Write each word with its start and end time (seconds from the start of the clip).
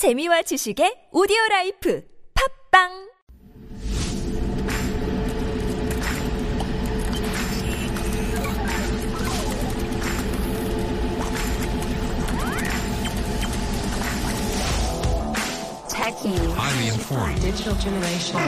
재미와 0.00 0.40
지식의 0.48 1.08
오디오 1.12 1.36
라이프 1.50 2.02
팝빵 2.32 3.10
Techie. 15.92 16.32
Highly 16.56 16.88
informed. 16.88 17.42
Digital 17.42 17.74
generation. 17.76 18.40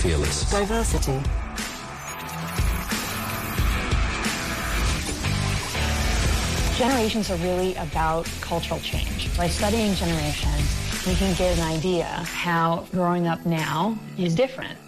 Fearless. 0.00 0.50
Diversity. 0.50 1.20
Generations 6.78 7.28
are 7.30 7.36
really 7.38 7.74
about 7.74 8.24
cultural 8.40 8.80
change. 8.80 9.36
By 9.36 9.48
studying 9.48 9.94
generations, 9.94 10.76
we 11.06 11.14
can 11.14 11.34
get 11.36 11.56
an 11.58 11.64
idea 11.64 12.04
how 12.04 12.86
growing 12.92 13.26
up 13.26 13.44
now 13.46 13.98
is 14.18 14.34
different. 14.34 14.78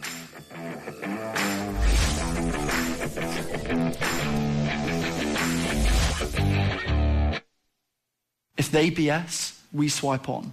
If 8.57 8.71
they 8.71 8.91
BS, 8.91 9.59
we 9.73 9.89
swipe 9.89 10.29
on. 10.29 10.53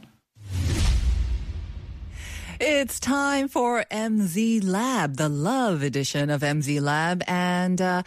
It's 2.60 3.00
time 3.00 3.48
for 3.50 3.84
MZ 3.92 4.64
Lab, 4.64 5.18
the 5.18 5.30
love 5.30 5.84
edition 5.84 6.30
of 6.30 6.42
MZ 6.42 6.82
Lab. 6.82 7.24
And 7.28 7.82
uh, 7.82 8.04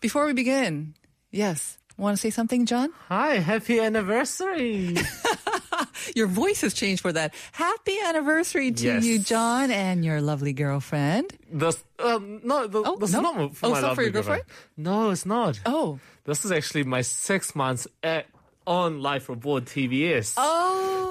before 0.00 0.26
we 0.26 0.32
begin, 0.32 0.94
yes, 1.30 1.78
want 1.96 2.16
to 2.16 2.20
say 2.20 2.30
something, 2.30 2.66
John? 2.66 2.90
Hi, 3.08 3.36
happy 3.36 3.80
anniversary. 3.80 4.96
Your 6.14 6.26
voice 6.26 6.60
has 6.62 6.74
changed 6.74 7.02
for 7.02 7.12
that. 7.12 7.34
Happy 7.52 7.96
anniversary 8.06 8.72
to 8.72 8.84
Yes. 8.84 9.04
you, 9.04 9.18
John, 9.18 9.70
and 9.70 10.04
your 10.04 10.20
lovely 10.20 10.52
girlfriend. 10.52 11.32
This, 11.52 11.82
um, 11.98 12.40
no, 12.44 12.66
the, 12.66 12.82
Oh, 12.84 12.96
this 12.96 13.12
no? 13.12 13.20
not 13.20 13.54
for 13.56 13.66
Oh, 13.66 13.70
my 13.70 13.76
it's 13.78 13.82
not 13.82 13.94
for 13.94 14.02
your 14.02 14.10
girlfriend? 14.10 14.42
No, 14.76 15.10
it's 15.10 15.26
not. 15.26 15.60
Oh. 15.66 15.98
This 16.24 16.44
is 16.44 16.52
actually 16.52 16.84
my 16.84 17.02
six 17.02 17.54
months 17.54 17.86
at, 18.02 18.26
on 18.66 19.00
Life 19.02 19.28
Abroad 19.28 19.66
TBS. 19.66 20.34
Oh. 20.36 20.63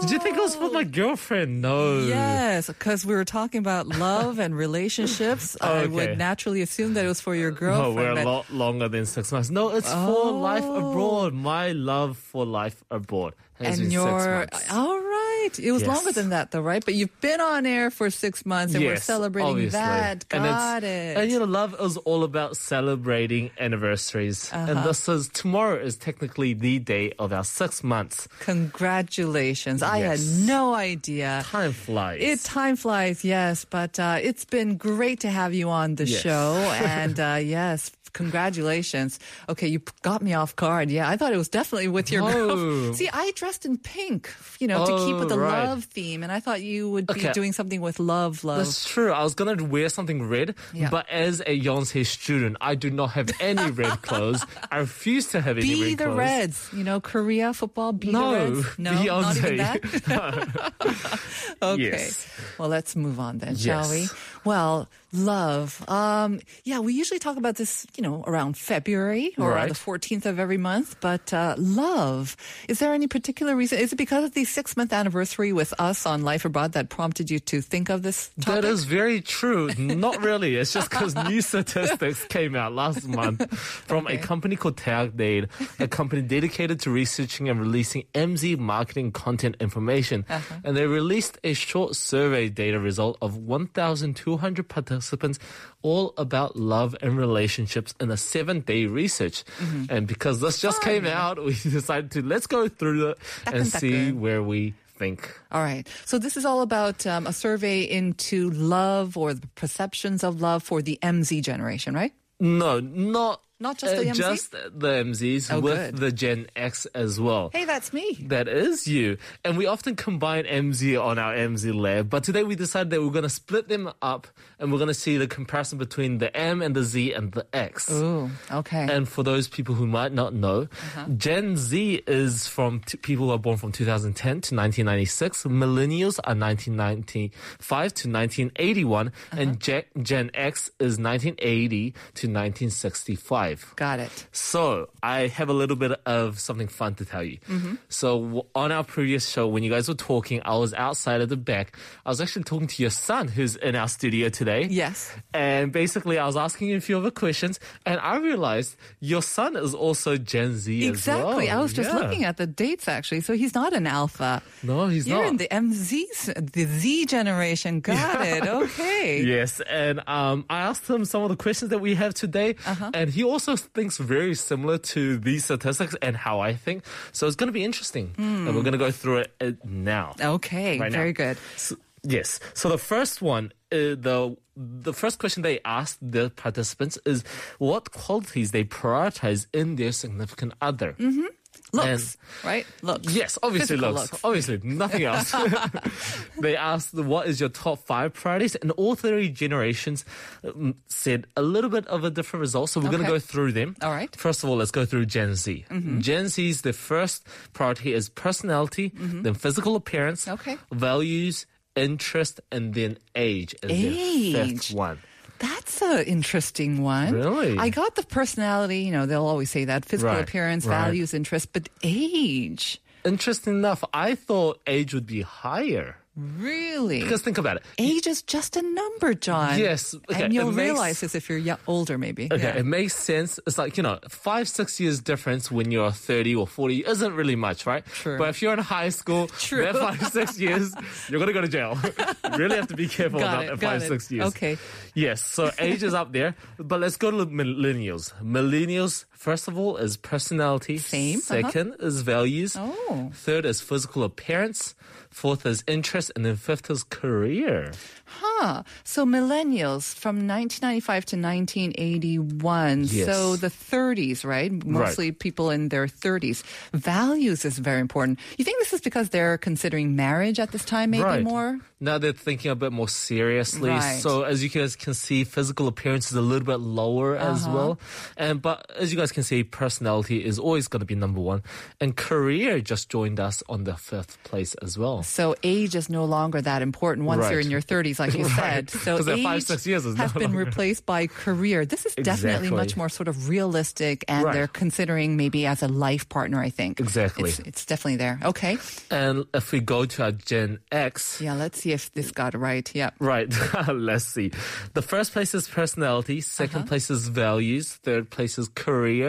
Did 0.03 0.11
you 0.11 0.19
think 0.19 0.35
it 0.35 0.41
was 0.41 0.55
for 0.57 0.69
my 0.69 0.83
girlfriend? 0.83 1.61
No. 1.61 1.99
Yes, 1.99 2.67
because 2.67 3.05
we 3.05 3.15
were 3.15 3.23
talking 3.23 3.59
about 3.59 3.87
love 3.87 4.37
and 4.37 4.53
relationships. 4.53 5.55
I 5.61 5.85
would 5.85 6.17
naturally 6.17 6.61
assume 6.61 6.95
that 6.95 7.05
it 7.05 7.07
was 7.07 7.21
for 7.21 7.33
your 7.33 7.51
girlfriend. 7.51 7.95
No, 7.95 8.13
we're 8.15 8.21
a 8.21 8.25
lot 8.25 8.51
longer 8.51 8.89
than 8.89 9.05
six 9.05 9.31
months. 9.31 9.49
No, 9.49 9.69
it's 9.69 9.89
for 9.89 10.31
Life 10.31 10.65
oh. 10.65 10.91
Abroad. 10.91 11.33
My 11.33 11.71
love 11.71 12.17
for 12.17 12.45
Life 12.45 12.83
Abroad 12.91 13.33
has 13.53 13.79
been 13.79 13.85
and 13.85 13.93
six 13.93 14.03
months. 14.03 14.71
all 14.73 14.99
right. 15.43 15.59
It 15.59 15.71
was 15.71 15.81
Yes. 15.81 15.87
longer 15.95 16.11
than 16.11 16.29
that, 16.29 16.51
though, 16.51 16.61
right? 16.61 16.83
But 16.83 16.95
you've 16.95 17.19
been 17.21 17.41
on 17.41 17.65
air 17.65 17.91
for 17.91 18.09
six 18.09 18.45
months, 18.45 18.73
and 18.75 18.83
we're 18.83 18.97
celebrating 18.97 19.51
obviously. 19.51 19.79
that. 19.79 20.25
And 20.31 20.43
Got 20.43 20.83
it. 20.83 21.17
And 21.17 21.31
you 21.31 21.39
know, 21.39 21.45
love 21.45 21.75
is 21.79 21.97
all 21.97 22.23
about 22.23 22.57
celebrating 22.57 23.51
anniversaries. 23.59 24.49
Uh-huh. 24.51 24.71
And 24.71 24.83
this 24.87 25.07
is 25.09 25.29
tomorrow 25.29 25.77
is 25.79 25.95
technically 25.97 26.53
the 26.53 26.79
day 26.79 27.13
of 27.19 27.31
our 27.33 27.43
six 27.43 27.83
months. 27.83 28.27
Congratulations! 28.39 29.81
I 29.83 29.99
had 29.99 30.19
no 30.45 30.73
idea. 30.73 31.43
Time 31.45 31.73
flies. 31.73 32.21
It 32.21 32.39
time 32.43 32.75
flies, 32.75 33.23
yes, 33.23 33.65
but 33.65 33.99
uh, 33.99 34.17
it's 34.21 34.45
been 34.45 34.77
great 34.77 35.19
to 35.21 35.29
have 35.29 35.53
you 35.53 35.69
on 35.69 35.95
the 35.95 36.05
Yes. 36.05 36.21
show, 36.21 36.53
and 36.83 37.19
uh, 37.19 37.39
yes, 37.41 37.91
congratulations. 38.13 39.19
Okay, 39.49 39.67
you 39.67 39.81
got 40.01 40.21
me 40.21 40.33
off 40.33 40.55
guard. 40.55 40.89
Yeah, 40.91 41.09
I 41.09 41.17
thought 41.17 41.33
it 41.33 41.37
was 41.37 41.49
definitely 41.49 41.87
with 41.87 42.11
your 42.11 42.21
girl. 42.31 42.93
See, 42.93 43.09
I 43.11 43.31
dressed 43.35 43.65
in 43.65 43.77
pink, 43.77 44.29
you 44.59 44.67
know, 44.67 44.85
to 44.85 45.05
keep 45.05 45.17
with 45.17 45.31
the 45.35 45.41
right. 45.41 45.65
love 45.65 45.83
theme, 45.85 46.23
and 46.23 46.31
I 46.31 46.39
thought 46.39 46.61
you 46.61 46.89
would 46.89 47.07
be 47.07 47.13
Okay. 47.21 47.31
doing 47.33 47.53
something 47.53 47.81
with 47.81 47.99
love, 47.99 48.43
love. 48.43 48.57
That's 48.59 48.85
true. 48.87 49.11
I 49.11 49.23
was 49.23 49.35
gonna 49.35 49.63
wear 49.63 49.89
something 49.89 50.27
red, 50.27 50.55
Yeah. 50.73 50.89
but 50.89 51.09
as 51.09 51.39
a 51.41 51.59
Yonsei 51.59 52.05
student, 52.05 52.57
I 52.61 52.75
do 52.75 52.89
not 52.89 53.11
have 53.11 53.29
any 53.39 53.71
red 53.71 54.01
clothes. 54.01 54.45
I 54.71 54.77
refuse 54.79 55.27
to 55.31 55.41
have 55.41 55.57
any 55.57 55.67
red 55.69 55.77
clothes. 55.77 55.87
Be 55.89 55.95
the. 55.95 56.11
Reds, 56.11 56.69
you 56.73 56.83
know, 56.83 56.99
Korea 57.01 57.53
football. 57.53 57.93
Be 57.93 58.11
No, 58.11 58.31
the 58.31 58.55
Reds. 58.55 58.77
No, 58.79 58.91
not 59.21 59.37
even 59.37 59.57
that. 59.57 59.79
okay. 61.61 61.81
Yes. 61.83 62.27
Well, 62.57 62.69
let's 62.69 62.95
move 62.95 63.19
on 63.19 63.39
then, 63.39 63.55
shall 63.55 63.89
we? 63.89 64.07
Well, 64.45 64.89
love. 65.13 65.83
Um, 65.87 66.39
yeah, 66.63 66.79
we 66.79 66.93
usually 66.93 67.19
talk 67.19 67.37
about 67.37 67.55
this, 67.55 67.85
you 67.95 68.03
know, 68.03 68.23
around 68.27 68.57
February 68.57 69.33
or 69.37 69.51
Right. 69.51 69.69
the 69.69 69.75
14th 69.75 70.25
of 70.25 70.39
every 70.39 70.57
month. 70.57 70.97
But 70.99 71.31
uh, 71.33 71.55
love, 71.57 72.35
is 72.67 72.79
there 72.79 72.93
any 72.93 73.07
particular 73.07 73.55
reason? 73.55 73.79
Is 73.79 73.93
it 73.93 73.95
because 73.95 74.23
of 74.25 74.33
the 74.33 74.43
six 74.43 74.75
month 74.75 74.91
anniversary 74.91 75.53
with 75.53 75.73
us 75.79 76.05
on 76.05 76.23
Life 76.23 76.45
Abroad 76.45 76.73
that 76.73 76.89
prompted 76.89 77.29
you 77.31 77.39
to 77.39 77.61
think 77.61 77.89
of 77.89 78.01
this 78.01 78.31
topic? 78.41 78.61
That 78.63 78.67
is 78.67 78.83
very 78.85 79.21
true. 79.21 79.69
Not 79.77 80.21
really. 80.21 80.55
It's 80.55 80.73
just 80.73 80.89
because 80.89 81.15
new 81.15 81.41
statistics 81.51 82.25
came 82.25 82.55
out 82.55 82.73
last 82.73 83.07
month 83.07 83.47
from 83.57 84.07
a 84.07 84.17
company 84.17 84.55
called 84.55 84.77
Tagdate, 84.77 85.47
a 85.79 85.87
company 85.87 86.21
dedicated 86.21 86.79
to 86.81 86.91
researching 86.91 87.49
and 87.49 87.59
releasing 87.61 88.03
MZ 88.13 88.57
marketing 88.57 89.11
content 89.11 89.55
information. 89.59 90.25
Uh-huh. 90.27 90.55
And 90.63 90.75
they 90.75 90.87
released 90.87 91.37
a 91.43 91.53
short 91.53 91.95
survey 91.95 92.49
data 92.49 92.79
result 92.79 93.17
of 93.21 93.37
1,200 93.37 94.32
participants 94.32 95.38
all 95.82 96.14
about 96.16 96.56
love 96.56 96.96
and 97.00 97.16
relationships 97.16 97.94
in 98.00 98.10
a 98.10 98.16
seven 98.16 98.60
day 98.60 98.86
research. 98.86 99.44
Mm-hmm. 99.58 99.84
And 99.90 100.06
because 100.06 100.40
this 100.40 100.60
just 100.60 100.82
came 100.82 101.06
out, 101.06 101.42
we 101.42 101.54
decided 101.54 102.10
to 102.12 102.22
let's 102.22 102.46
go 102.46 102.68
through 102.68 103.10
it 103.10 103.18
and 103.46 103.66
see 103.66 103.90
따끈따끈. 103.90 104.20
where 104.20 104.42
we 104.42 104.74
think. 104.98 105.38
All 105.52 105.62
right. 105.62 105.86
So 106.04 106.18
this 106.18 106.36
is 106.36 106.44
all 106.44 106.60
about 106.60 107.06
um, 107.06 107.26
a 107.26 107.32
survey 107.32 107.82
into 107.82 108.50
love 108.50 109.16
or 109.16 109.32
the 109.32 109.46
perceptions 109.54 110.24
of 110.24 110.40
love 110.40 110.62
for 110.62 110.82
the 110.82 110.98
MZ 111.02 111.42
generation, 111.42 111.94
right? 111.94 112.12
No, 112.40 112.80
not 112.80 113.40
not 113.63 113.77
just 113.77 113.95
the 113.95 114.01
uh, 114.09 114.13
MZ? 114.13 114.15
just 114.17 114.51
the 114.51 114.93
MZs 115.07 115.51
Oh, 115.53 115.59
with 115.61 115.75
good. 115.77 115.97
the 115.97 116.11
Gen 116.11 116.47
X 116.55 116.85
as 116.87 117.19
well. 117.19 117.49
Hey, 117.53 117.63
that's 117.65 117.93
me. 117.93 118.17
That 118.27 118.47
is 118.49 118.87
you. 118.87 119.17
And 119.45 119.57
we 119.57 119.65
often 119.65 119.95
combine 119.95 120.43
MZ 120.43 121.01
on 121.01 121.17
our 121.17 121.33
MZ 121.33 121.73
lab, 121.73 122.09
but 122.09 122.23
today 122.25 122.43
we 122.43 122.55
decided 122.55 122.89
that 122.91 123.01
we're 123.01 123.09
going 123.19 123.23
to 123.23 123.29
split 123.29 123.69
them 123.69 123.89
up 124.01 124.27
and 124.59 124.69
we're 124.71 124.79
going 124.79 124.89
to 124.89 124.93
see 124.93 125.15
the 125.17 125.27
comparison 125.27 125.77
between 125.77 126.17
the 126.17 126.35
M 126.35 126.61
and 126.61 126.75
the 126.75 126.83
Z 126.83 127.13
and 127.13 127.31
the 127.31 127.45
X. 127.53 127.89
Ooh, 127.89 128.29
okay. 128.51 128.85
And 128.91 129.07
for 129.07 129.23
those 129.23 129.47
people 129.47 129.75
who 129.75 129.87
might 129.87 130.11
not 130.11 130.33
know, 130.33 130.63
Uh-huh. 130.63 131.05
Gen 131.15 131.55
Z 131.55 132.03
is 132.05 132.47
from 132.47 132.81
t- 132.81 132.97
people 132.97 133.27
who 133.27 133.31
are 133.31 133.39
born 133.39 133.57
from 133.57 133.71
2010 133.71 134.41
to 134.41 134.55
1996. 134.55 135.43
Millennials 135.45 136.19
are 136.25 136.35
1995 136.35 137.93
to 137.93 138.09
1981. 138.09 139.07
Uh-huh. 139.07 139.37
And 139.41 139.59
Gen, 139.59 139.83
Gen 140.01 140.31
X 140.33 140.67
is 140.79 140.99
1980 140.99 141.91
to 141.91 142.27
1965. 142.27 143.52
Got 143.75 143.99
it. 143.99 144.27
So 144.31 144.89
I 145.01 145.27
have 145.27 145.49
a 145.49 145.53
little 145.53 145.75
bit 145.75 145.99
of 146.05 146.39
something 146.39 146.67
fun 146.67 146.95
to 146.95 147.05
tell 147.05 147.23
you. 147.23 147.37
Mm-hmm. 147.49 147.75
So 147.89 148.47
on 148.55 148.71
our 148.71 148.83
previous 148.83 149.27
show, 149.29 149.47
when 149.47 149.63
you 149.63 149.69
guys 149.71 149.87
were 149.87 149.93
talking, 149.95 150.41
I 150.45 150.55
was 150.57 150.73
outside 150.73 151.21
at 151.21 151.29
the 151.29 151.37
back. 151.37 151.77
I 152.05 152.09
was 152.09 152.21
actually 152.21 152.43
talking 152.43 152.67
to 152.67 152.81
your 152.81 152.89
son, 152.91 153.27
who's 153.27 153.55
in 153.55 153.75
our 153.75 153.87
studio 153.87 154.29
today. 154.29 154.67
Yes. 154.69 155.11
And 155.33 155.71
basically, 155.71 156.17
I 156.19 156.25
was 156.25 156.37
asking 156.37 156.69
you 156.69 156.77
a 156.77 156.81
few 156.81 156.97
other 156.97 157.11
questions, 157.11 157.59
and 157.85 157.99
I 157.99 158.17
realized 158.17 158.75
your 158.99 159.21
son 159.21 159.55
is 159.55 159.73
also 159.73 160.17
Gen 160.17 160.55
Z 160.55 160.87
Exactly. 160.87 161.47
as 161.47 161.49
well. 161.49 161.59
I 161.59 161.61
was 161.61 161.73
just 161.73 161.89
Yeah. 161.89 161.99
looking 161.99 162.23
at 162.23 162.37
the 162.37 162.47
dates 162.47 162.87
actually. 162.87 163.21
So 163.21 163.33
he's 163.33 163.53
not 163.55 163.73
an 163.73 163.87
alpha. 163.87 164.41
No, 164.63 164.87
he's 164.87 165.07
You're 165.07 165.23
not. 165.23 165.27
in 165.31 165.37
the 165.37 165.47
MZ, 165.49 166.51
the 166.53 166.65
Z 166.65 167.05
generation. 167.07 167.81
Got 167.81 168.25
it. 168.33 168.47
Okay. 168.47 169.21
Yes, 169.23 169.61
and 169.69 169.99
um, 170.07 170.45
I 170.49 170.59
asked 170.61 170.89
him 170.89 171.03
some 171.05 171.23
of 171.23 171.29
the 171.29 171.35
questions 171.35 171.69
that 171.71 171.79
we 171.79 171.95
have 171.95 172.13
today, 172.13 172.55
Uh-huh. 172.65 172.91
and 172.93 173.09
he 173.09 173.23
also 173.23 173.42
thinks 173.45 173.97
very 173.97 174.35
similar 174.35 174.77
to 174.95 175.17
these 175.17 175.45
statistics 175.45 175.95
and 176.01 176.15
how 176.15 176.39
I 176.39 176.53
think. 176.55 176.83
So 177.11 177.27
it's 177.27 177.35
going 177.35 177.47
to 177.47 177.53
be 177.53 177.63
interesting, 177.63 178.15
and 178.17 178.47
we're 178.55 178.63
going 178.63 178.73
to 178.73 178.77
go 178.77 178.91
through 178.91 179.17
it 179.19 179.31
uh, 179.41 179.51
now. 179.63 180.15
Okay. 180.19 180.79
Right 180.79 180.91
now. 180.91 180.97
Very 180.97 181.13
good. 181.13 181.37
So, 181.57 181.75
yes. 182.03 182.39
So 182.53 182.69
the 182.69 182.77
first 182.77 183.21
one, 183.21 183.51
uh, 183.71 183.95
the 183.99 184.37
the 184.55 184.93
first 184.93 185.19
question 185.19 185.41
they 185.41 185.59
asked 185.65 185.97
the 186.01 186.29
participants 186.29 186.97
is 187.05 187.23
what 187.57 187.91
qualities 187.91 188.51
they 188.51 188.63
prioritize 188.63 189.47
in 189.53 189.75
their 189.75 189.91
significant 189.91 190.53
other. 190.61 190.93
Mm-hmm. 190.99 191.25
Looks, 191.71 191.87
And- 191.87 192.45
right? 192.45 192.67
Looks. 192.83 193.13
Yes, 193.13 193.39
obviously 193.41 193.77
Physical 193.77 193.93
looks. 193.93 194.11
looks. 194.11 194.23
Obviously, 194.23 194.59
nothing 194.63 195.03
else. 195.03 195.33
they 196.39 196.55
asked 196.55 196.93
what 196.93 197.27
is 197.27 197.39
your 197.39 197.49
top 197.49 197.79
five 197.79 198.13
priorities, 198.13 198.55
and 198.55 198.71
all 198.71 198.95
three 198.95 199.29
generations 199.29 200.05
um, 200.43 200.75
said 200.87 201.25
a 201.35 201.41
little 201.41 201.69
bit 201.69 201.87
of 201.87 202.03
a 202.03 202.09
different 202.11 202.41
result. 202.41 202.69
So 202.69 202.79
we're 202.79 202.91
going 202.91 203.01
to 203.03 203.09
go 203.09 203.19
through 203.19 203.53
them. 203.53 203.75
All 203.81 203.89
right. 203.91 204.11
Mm-hmm. 204.11 204.19
First 204.19 204.43
of 204.43 204.49
all, 204.49 204.57
let's 204.57 204.71
go 204.71 204.85
through 204.85 205.05
Gen 205.07 205.35
Z. 205.35 205.65
Gen 205.99 206.27
Z's 206.27 206.61
the 206.61 206.73
first 206.73 207.25
priority 207.53 207.93
is 207.93 208.09
personality, 208.09 208.91
then 208.95 209.33
physical 209.33 209.75
appearance, 209.75 210.25
Mm-hmm. 210.25 210.33
Okay. 210.51 210.57
values, 210.71 211.45
interest, 211.75 212.39
and 212.51 212.73
then 212.73 212.97
age 213.15 213.55
is 213.63 213.69
the 213.69 214.33
fifth 214.33 214.71
one. 214.73 214.99
That's 215.43 215.81
an 215.81 216.05
interesting 216.05 216.81
one. 216.83 217.11
Really? 217.13 217.57
I 217.57 217.67
got 217.69 217.95
the 217.95 218.03
personality, 218.03 218.79
you 218.87 218.91
know, 218.93 219.05
they'll 219.05 219.25
always 219.25 219.49
say 219.51 219.65
that 219.65 219.83
physical 219.83 220.15
Right, 220.15 220.23
appearance, 220.23 220.65
right. 220.65 220.85
values, 220.85 221.13
interest, 221.13 221.51
but 221.51 221.67
age. 221.83 222.79
interesting 223.03 223.53
enough, 223.55 223.83
I 223.93 224.15
thought 224.15 224.61
age 224.65 224.93
would 224.93 225.05
be 225.05 225.21
higher. 225.21 225.97
Really? 226.15 227.01
Because 227.01 227.23
think 227.23 227.39
about 227.39 227.57
it. 227.57 227.63
age 227.79 228.05
is 228.05 228.21
just 228.21 228.55
a 228.55 228.61
number, 228.61 229.15
John. 229.15 229.57
Yes, 229.57 229.95
okay, 230.11 230.23
and 230.25 230.33
you'll 230.33 230.51
makes- 230.51 230.57
realize 230.69 230.99
this 231.01 231.15
if 231.15 231.27
you're 231.27 231.39
yo- 231.39 231.57
older, 231.65 231.97
maybe. 231.97 232.27
Okay, 232.31 232.43
Yeah. 232.43 232.57
it 232.57 232.65
makes 232.65 232.95
sense. 232.95 233.39
It's 233.47 233.57
like, 233.57 233.77
you 233.77 233.83
know, 233.83 233.97
five, 234.09 234.47
six 234.47 234.79
years 234.79 234.99
difference 234.99 235.49
when 235.49 235.71
you're 235.71 235.91
30 235.91 236.35
or 236.35 236.45
40 236.47 236.85
isn't 236.85 237.13
really 237.15 237.35
much, 237.35 237.65
right? 237.65 237.83
True. 237.85 238.19
But 238.19 238.29
if 238.29 238.41
you're 238.43 238.53
in 238.53 238.59
high 238.59 238.89
school, 238.89 239.27
True. 239.39 239.63
that 239.63 239.75
five, 239.75 240.07
six 240.11 240.39
years, 240.45 240.71
you're 241.09 241.19
going 241.19 241.27
to 241.27 241.33
go 241.33 241.41
to 241.41 241.47
jail. 241.47 241.77
you 241.83 242.37
really 242.37 242.57
have 242.57 242.67
to 242.67 242.75
be 242.75 242.87
careful 242.87 243.19
Got 243.19 243.33
about 243.33 243.43
it, 243.45 243.47
that 243.49 243.59
got 243.59 243.71
five, 243.71 243.81
it. 243.83 243.87
six 243.87 244.11
years. 244.11 244.25
Okay. 244.27 244.57
Yes, 244.93 245.21
so 245.23 245.49
age 245.57 245.81
is 245.81 245.95
up 245.95 246.13
there. 246.13 246.35
But 246.59 246.79
let's 246.79 246.97
go 246.97 247.09
to 247.09 247.17
the 247.17 247.27
millennials. 247.27 248.13
Millennials, 248.21 249.05
first 249.23 249.47
of 249.47 249.55
all, 249.57 249.79
is 249.79 249.95
personality. 249.95 250.77
Same, 250.77 251.19
uh-huh. 251.23 251.47
2nd 251.47 251.79
is 251.81 252.01
values. 252.03 252.55
Oh. 252.59 253.09
Third 253.15 253.45
is 253.47 253.61
physical 253.63 254.03
appearance. 254.03 254.75
Fourth 255.09 255.45
is 255.45 255.63
interest. 255.67 256.11
And 256.15 256.25
then 256.25 256.35
fifth 256.35 256.67
is 256.69 256.83
career. 256.83 257.71
Huh. 258.05 258.63
So 258.83 259.05
millennials 259.05 259.95
from 259.95 260.27
1995 260.27 261.05
to 261.05 261.15
1981. 261.15 262.83
Yes. 262.89 263.05
So 263.05 263.35
the 263.35 263.47
30s, 263.49 264.25
right? 264.25 264.51
Mostly 264.65 265.11
people 265.11 265.49
in 265.49 265.69
their 265.69 265.87
30s. 265.87 266.43
Values 266.73 267.45
is 267.45 267.57
very 267.59 267.79
important. 267.79 268.19
You 268.37 268.43
think 268.45 268.59
this 268.59 268.73
is 268.73 268.81
because 268.81 269.09
they're 269.09 269.37
considering 269.37 269.95
marriage 269.95 270.39
at 270.39 270.51
this 270.51 270.65
time, 270.65 270.91
maybe 270.91 271.03
right. 271.03 271.23
more? 271.23 271.59
Now 271.79 271.97
they're 271.97 272.13
thinking 272.13 272.49
a 272.51 272.55
bit 272.55 272.71
more 272.71 272.87
seriously. 272.89 273.69
Right. 273.69 273.99
So 273.99 274.23
as 274.23 274.41
you 274.43 274.49
guys 274.49 274.75
can 274.75 274.93
see, 274.93 275.23
physical 275.23 275.67
appearance 275.67 276.11
is 276.11 276.17
a 276.17 276.21
little 276.21 276.45
bit 276.45 276.59
lower 276.59 277.15
as 277.15 277.43
Uh-huh. 277.45 277.55
well. 277.55 277.71
And 278.17 278.41
but 278.41 278.65
as 278.77 278.91
you 278.91 278.97
guys 278.97 279.11
can 279.13 279.23
see, 279.23 279.43
personality 279.43 280.25
is 280.25 280.37
always 280.39 280.67
going 280.67 280.81
to 280.81 280.85
be 280.85 280.95
number 280.95 281.21
one. 281.21 281.43
And 281.79 281.95
career 281.95 282.59
just 282.59 282.89
joined 282.89 283.19
us 283.19 283.41
on 283.47 283.63
the 283.63 283.75
fifth 283.77 284.21
place 284.23 284.55
as 284.55 284.77
well. 284.77 285.03
So 285.03 285.35
age 285.43 285.75
is 285.75 285.89
no 285.89 286.03
longer 286.05 286.41
that 286.41 286.61
important 286.61 287.07
once 287.07 287.29
you're 287.29 287.39
in 287.39 287.49
your 287.51 287.61
30s, 287.61 287.99
like 287.99 288.13
you 288.13 288.25
Right. 288.37 288.69
said. 288.69 288.69
So 288.71 288.97
age 289.13 289.23
five, 289.23 289.43
six 289.43 289.65
years 289.67 289.83
has 289.85 289.95
no 289.95 290.07
been 290.09 290.33
longer- 290.33 290.37
replaced 290.45 290.85
by 290.85 291.07
career. 291.07 291.65
This 291.65 291.85
is 291.85 291.95
definitely 291.95 292.47
Exactly. 292.49 292.57
much 292.57 292.75
more 292.75 292.89
sort 292.89 293.07
of 293.07 293.29
realistic, 293.29 294.03
and 294.07 294.25
Right. 294.25 294.33
they're 294.33 294.47
considering 294.63 295.15
maybe 295.15 295.45
as 295.45 295.61
a 295.63 295.67
life 295.69 296.09
partner. 296.09 296.41
I 296.41 296.49
think 296.49 296.79
Exactly. 296.79 297.29
It's, 297.29 297.39
it's 297.39 297.65
definitely 297.65 297.97
there. 297.97 298.19
Okay. 298.23 298.57
And 298.91 299.25
if 299.33 299.51
we 299.53 299.59
go 299.61 299.85
to 299.85 299.97
our 300.03 300.11
Gen 300.11 300.59
X, 300.71 301.21
Yeah. 301.21 301.35
Let's 301.35 301.61
see 301.61 301.71
if 301.71 301.91
this 301.93 302.11
got 302.11 302.33
right. 302.33 302.65
Yeah. 302.73 302.91
Right. 302.99 303.29
Let's 303.67 304.05
see. 304.05 304.31
The 304.73 304.81
first 304.81 305.11
place 305.13 305.33
is 305.35 305.47
personality. 305.47 306.21
2nd 306.21 306.55
uh-huh. 306.55 306.65
place 306.71 306.89
is 306.89 307.07
values. 307.07 307.73
Third 307.83 308.09
place 308.09 308.37
is 308.41 308.47
career. 308.55 309.02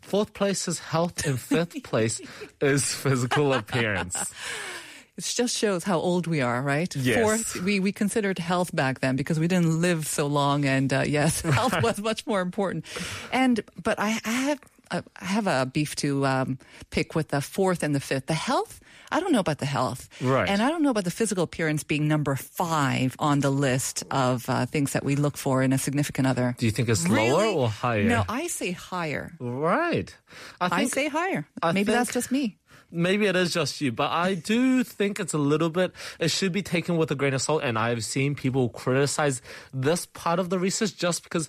Fourth 0.00 0.32
place 0.34 0.68
is 0.68 0.78
health. 0.78 1.26
And 1.26 1.38
fifth 1.38 1.82
place 1.90 2.20
is 2.60 2.94
physical 2.94 3.52
appearance. 3.52 4.32
It 5.16 5.24
just 5.24 5.56
shows 5.56 5.82
how 5.82 5.98
old 5.98 6.28
we 6.28 6.40
are, 6.42 6.62
right? 6.62 6.94
Yes. 6.94 7.20
Fourth, 7.20 7.64
we, 7.64 7.80
we 7.80 7.90
considered 7.90 8.38
health 8.38 8.74
back 8.74 9.00
then 9.00 9.16
because 9.16 9.40
we 9.40 9.48
didn't 9.48 9.80
live 9.80 10.06
so 10.06 10.28
long, 10.28 10.64
and 10.64 10.92
uh, 10.92 11.02
yes, 11.04 11.40
health 11.58 11.82
was 11.82 11.98
much 12.00 12.24
more 12.24 12.40
important. 12.40 12.84
And 13.32 13.60
but 13.82 13.98
I, 13.98 14.20
I 14.24 14.30
have 14.30 14.60
I 14.90 15.02
have 15.24 15.46
a 15.46 15.66
beef 15.66 15.96
to 15.96 16.26
um, 16.26 16.58
pick 16.90 17.14
with 17.14 17.28
the 17.28 17.40
fourth 17.40 17.82
and 17.82 17.94
the 17.94 18.00
fifth. 18.00 18.26
The 18.26 18.34
health, 18.34 18.80
I 19.10 19.20
don't 19.20 19.32
know 19.32 19.40
about 19.40 19.58
the 19.58 19.66
health, 19.66 20.08
Right. 20.20 20.48
And 20.48 20.60
I 20.60 20.68
don't 20.70 20.82
know 20.82 20.90
about 20.90 21.04
the 21.04 21.10
physical 21.10 21.44
appearance 21.44 21.82
being 21.84 22.08
number 22.08 22.36
five 22.36 23.16
on 23.18 23.40
the 23.40 23.50
list 23.50 24.04
of 24.10 24.48
uh, 24.48 24.66
things 24.66 24.92
that 24.92 25.04
we 25.04 25.16
look 25.16 25.36
for 25.36 25.62
in 25.62 25.72
a 25.72 25.78
significant 25.78 26.26
other. 26.26 26.54
Do 26.58 26.66
you 26.66 26.72
think 26.72 26.88
it's 26.88 27.08
lower 27.08 27.44
or 27.44 27.68
higher? 27.68 28.04
No, 28.04 28.24
I 28.28 28.48
say 28.48 28.72
higher. 28.72 29.32
Right. 29.40 30.14
I 30.60 30.82
I 30.82 30.84
say 30.86 31.08
higher. 31.08 31.46
I 31.62 31.72
Maybe 31.72 31.92
that's 31.92 32.12
just 32.12 32.30
me. 32.30 32.57
Maybe 32.90 33.26
it 33.26 33.36
is 33.36 33.52
just 33.52 33.80
you, 33.80 33.92
but 33.92 34.10
I 34.10 34.34
do 34.34 34.82
think 34.84 35.20
it's 35.20 35.34
a 35.34 35.38
little 35.38 35.70
bit, 35.70 35.92
it 36.18 36.30
should 36.30 36.52
be 36.52 36.62
taken 36.62 36.96
with 36.96 37.10
a 37.10 37.14
grain 37.14 37.34
of 37.34 37.42
salt. 37.42 37.62
And 37.62 37.78
I've 37.78 38.04
seen 38.04 38.34
people 38.34 38.68
criticize 38.70 39.42
this 39.74 40.06
part 40.06 40.38
of 40.38 40.50
the 40.50 40.58
research 40.58 40.96
just 40.96 41.22
because 41.22 41.48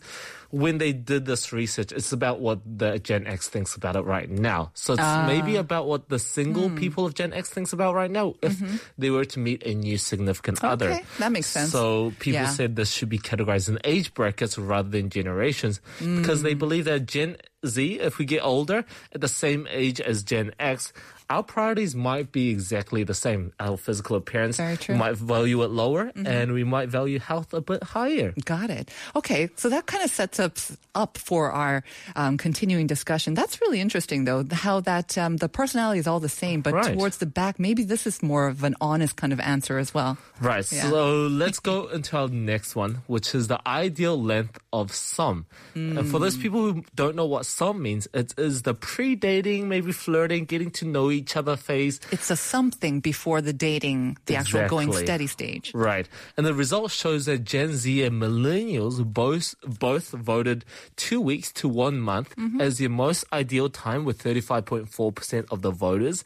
when 0.51 0.79
they 0.79 0.91
did 0.93 1.25
this 1.25 1.53
research, 1.53 1.91
it's 1.91 2.11
about 2.11 2.39
what 2.39 2.59
the 2.65 2.97
Gen 2.99 3.27
X 3.27 3.47
thinks 3.47 3.75
about 3.75 3.95
it 3.95 4.01
right 4.01 4.27
now. 4.29 4.71
So 4.73 4.93
it's 4.93 5.17
maybe 5.27 5.55
about 5.57 5.85
what 5.87 6.09
the 6.09 6.17
single 6.17 6.69
Hmm. 6.69 6.75
people 6.75 7.05
of 7.05 7.13
Gen 7.13 7.33
X 7.33 7.49
thinks 7.49 7.71
about 7.71 7.93
right 7.93 8.09
now 8.09 8.33
if 8.41 8.59
they 8.97 9.11
were 9.11 9.25
to 9.25 9.39
meet 9.39 9.61
a 9.63 9.75
new 9.75 9.97
significant 9.97 10.63
other. 10.63 10.89
Mm-hmm. 10.89 10.95
Okay, 10.97 11.05
that 11.19 11.31
makes 11.31 11.47
sense. 11.47 11.71
So 11.71 12.13
people 12.19 12.41
Yeah. 12.41 12.49
said 12.49 12.75
this 12.75 12.89
should 12.91 13.09
be 13.09 13.19
categorized 13.19 13.69
in 13.69 13.77
age 13.83 14.13
brackets 14.15 14.57
rather 14.57 14.89
than 14.89 15.09
generations 15.09 15.81
because 15.99 16.39
Mm. 16.39 16.43
they 16.43 16.53
believe 16.55 16.85
that 16.85 17.05
Gen 17.05 17.37
Z, 17.65 17.99
if 17.99 18.17
we 18.17 18.25
get 18.25 18.41
older, 18.43 18.85
at 19.13 19.21
the 19.21 19.27
same 19.27 19.67
age 19.69 20.01
as 20.01 20.23
Gen 20.23 20.51
X, 20.59 20.91
our 21.29 21.43
priorities 21.43 21.95
might 21.95 22.31
be 22.31 22.49
exactly 22.49 23.03
the 23.03 23.13
same. 23.13 23.53
Our 23.59 23.77
physical 23.77 24.15
appearance. 24.15 24.57
Mm-hmm. 24.59 24.97
might 24.97 25.15
value 25.15 25.63
it 25.63 25.69
lower, 25.71 26.11
and 26.15 26.53
we 26.53 26.63
might 26.63 26.89
value 26.89 27.19
health 27.19 27.53
a 27.53 27.61
bit 27.61 27.83
higher. 27.83 28.33
Got 28.45 28.69
it. 28.69 28.89
Okay, 29.15 29.49
so 29.55 29.69
that 29.69 29.85
kind 29.85 30.03
of 30.03 30.09
sets 30.11 30.39
up 30.39 30.57
up 30.95 31.17
for 31.17 31.51
our 31.51 31.83
um, 32.15 32.37
continuing 32.37 32.87
discussion. 32.87 33.33
That's 33.35 33.61
really 33.61 33.79
interesting, 33.79 34.25
though, 34.25 34.43
how 34.51 34.79
that 34.81 35.17
um, 35.17 35.37
the 35.37 35.47
personality 35.47 35.99
is 35.99 36.07
all 36.07 36.19
the 36.19 36.29
same, 36.29 36.61
but 36.61 36.73
Right. 36.73 36.93
towards 36.97 37.17
the 37.17 37.25
back, 37.25 37.59
maybe 37.59 37.83
this 37.83 38.07
is 38.07 38.21
more 38.23 38.47
of 38.47 38.63
an 38.63 38.75
honest 38.81 39.15
kind 39.15 39.31
of 39.31 39.39
answer 39.39 39.77
as 39.77 39.93
well. 39.93 40.17
Right. 40.41 40.65
Yeah. 40.71 40.89
So 40.89 41.27
let's 41.27 41.59
go 41.59 41.87
into 41.87 42.17
our 42.17 42.27
next 42.27 42.75
one, 42.75 43.01
which 43.07 43.35
is 43.35 43.47
the 43.47 43.59
ideal 43.67 44.21
length 44.21 44.57
of 44.73 44.91
sum. 44.91 45.45
And 45.75 46.07
for 46.09 46.19
those 46.19 46.35
Hmm. 46.35 46.41
people 46.41 46.61
who 46.63 46.83
don't 46.95 47.15
know 47.15 47.25
what 47.25 47.45
sum 47.45 47.81
means, 47.81 48.07
it 48.13 48.33
is 48.37 48.63
the 48.63 48.73
pre-dating, 48.73 49.69
maybe 49.69 49.91
flirting, 49.91 50.45
getting 50.45 50.71
to 50.71 50.85
know 50.85 51.09
each 51.11 51.18
other 51.35 51.55
phase. 51.55 51.99
It's 52.11 52.29
a 52.31 52.35
something 52.35 52.99
before 52.99 53.41
the 53.41 53.53
dating, 53.53 54.17
the 54.25 54.35
actual 54.35 54.67
going 54.67 54.91
steady 54.93 55.27
stage. 55.27 55.71
Right. 55.73 56.07
And 56.37 56.45
the 56.45 56.53
result 56.53 56.91
shows 56.91 57.25
that 57.25 57.43
Gen 57.43 57.73
Z 57.75 58.03
and 58.03 58.21
millennials 58.21 59.03
both 59.05 59.55
both 59.63 60.09
voted 60.11 60.65
two 60.95 61.19
weeks 61.21 61.51
to 61.53 61.67
one 61.67 61.99
month 61.99 62.35
Mm-hmm. 62.35 62.61
as 62.61 62.77
the 62.77 62.87
most 62.87 63.25
ideal 63.33 63.69
time 63.69 64.05
with 64.05 64.21
35.4% 64.23 65.45
of 65.51 65.61
the 65.61 65.71
voters. 65.71 66.23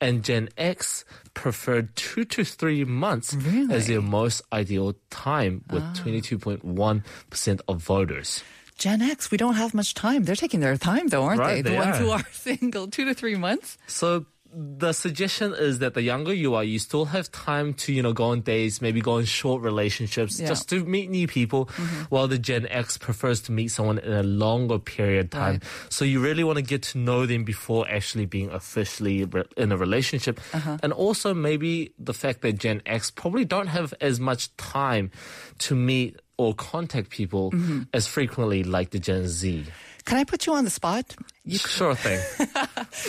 And 0.00 0.24
Gen 0.24 0.48
X 0.56 1.04
preferred 1.34 1.94
two 1.94 2.24
to 2.24 2.44
three 2.44 2.84
months 2.84 3.36
as 3.70 3.86
their 3.86 4.00
most 4.00 4.40
ideal 4.52 4.94
time 5.10 5.62
with 5.70 5.82
Ah. 5.82 5.92
22.1% 6.02 7.60
of 7.68 7.82
voters. 7.82 8.42
Gen 8.80 9.02
X, 9.02 9.30
we 9.30 9.36
don't 9.36 9.54
have 9.56 9.74
much 9.74 9.92
time. 9.94 10.24
They're 10.24 10.34
taking 10.34 10.60
their 10.60 10.76
time, 10.78 11.08
though, 11.08 11.24
aren't 11.24 11.38
Right, 11.40 11.56
they? 11.56 11.62
The 11.62 11.70
they 11.70 11.76
ones 11.76 11.96
are. 11.96 12.02
who 12.02 12.10
are 12.10 12.24
single, 12.32 12.88
two 12.88 13.04
to 13.04 13.12
three 13.14 13.36
months. 13.36 13.76
So 13.86 14.24
the 14.52 14.92
suggestion 14.94 15.52
is 15.56 15.78
that 15.80 15.92
the 15.94 16.00
younger 16.02 16.32
you 16.32 16.54
are, 16.54 16.64
you 16.64 16.78
still 16.78 17.04
have 17.04 17.30
time 17.30 17.74
to, 17.74 17.92
you 17.92 18.02
know, 18.02 18.12
go 18.14 18.24
on 18.24 18.40
dates, 18.40 18.80
maybe 18.80 19.00
go 19.02 19.12
on 19.18 19.24
short 19.26 19.62
relationships, 19.62 20.40
Yeah. 20.40 20.48
just 20.48 20.68
to 20.70 20.82
meet 20.84 21.10
new 21.10 21.28
people, 21.28 21.66
mm-hmm. 21.66 22.04
while 22.08 22.26
the 22.26 22.38
Gen 22.38 22.66
X 22.68 22.96
prefers 22.98 23.42
to 23.42 23.52
meet 23.52 23.68
someone 23.68 23.98
in 23.98 24.12
a 24.12 24.22
longer 24.24 24.78
period 24.80 25.26
of 25.26 25.30
time. 25.30 25.60
So 25.90 26.04
you 26.06 26.18
really 26.20 26.42
want 26.42 26.56
to 26.56 26.62
get 26.64 26.82
to 26.90 26.98
know 26.98 27.26
them 27.26 27.44
before 27.44 27.86
actually 27.88 28.26
being 28.26 28.50
officially 28.50 29.24
re- 29.26 29.44
in 29.58 29.70
a 29.72 29.76
relationship. 29.76 30.40
Uh-huh. 30.54 30.78
And 30.82 30.92
also 30.94 31.34
maybe 31.34 31.92
the 31.98 32.14
fact 32.14 32.40
that 32.40 32.54
Gen 32.58 32.80
X 32.86 33.10
probably 33.10 33.44
don't 33.44 33.68
have 33.68 33.92
as 34.00 34.18
much 34.18 34.56
time 34.56 35.12
to 35.58 35.76
meet 35.76 36.18
or 36.40 36.54
contact 36.54 37.10
people 37.10 37.52
as 37.92 38.06
frequently 38.06 38.64
like 38.64 38.90
the 38.90 38.98
Gen 38.98 39.28
Z. 39.28 39.66
Can 40.06 40.16
I 40.16 40.24
put 40.24 40.46
you 40.46 40.54
on 40.54 40.64
the 40.64 40.70
spot? 40.70 41.14
You 41.44 41.58
Sure 41.58 41.94
thing. 41.94 42.18